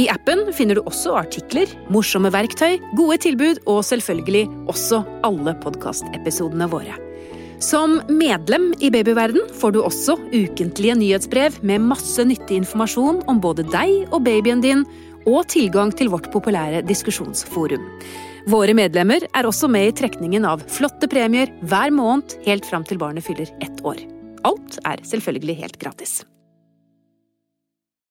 I 0.00 0.08
appen 0.10 0.48
finner 0.56 0.74
du 0.74 0.82
også 0.82 1.14
artikler, 1.20 1.70
morsomme 1.94 2.32
verktøy, 2.34 2.80
gode 2.98 3.20
tilbud 3.22 3.60
og 3.70 3.84
selvfølgelig 3.86 4.48
også 4.66 5.04
alle 5.26 5.54
podkastepisodene 5.62 6.66
våre. 6.72 6.98
Som 7.62 8.00
medlem 8.10 8.72
i 8.82 8.90
Babyverden 8.92 9.46
får 9.54 9.76
du 9.76 9.80
også 9.84 10.18
ukentlige 10.34 10.96
nyhetsbrev 10.98 11.60
med 11.62 11.86
masse 11.86 12.24
nyttig 12.26 12.58
informasjon 12.64 13.22
om 13.30 13.40
både 13.40 13.64
deg 13.70 14.10
og 14.10 14.24
babyen 14.26 14.64
din, 14.64 14.82
og 15.24 15.46
tilgang 15.48 15.94
til 15.96 16.10
vårt 16.12 16.26
populære 16.34 16.82
diskusjonsforum. 16.84 17.86
Våre 18.44 18.74
medlemmer 18.76 19.24
er 19.32 19.46
også 19.48 19.70
med 19.72 19.88
i 19.88 19.94
trekningen 19.96 20.44
av 20.44 20.60
flotte 20.68 21.08
premier 21.08 21.48
hver 21.64 21.94
måned 21.94 22.36
helt 22.44 22.68
fram 22.68 22.84
til 22.84 23.00
barnet 23.00 23.24
fyller 23.24 23.48
ett 23.64 23.80
år. 23.88 24.02
Alt 24.44 24.76
er 24.84 25.00
selvfølgelig 25.08 25.56
helt 25.62 25.80
gratis. 25.80 26.18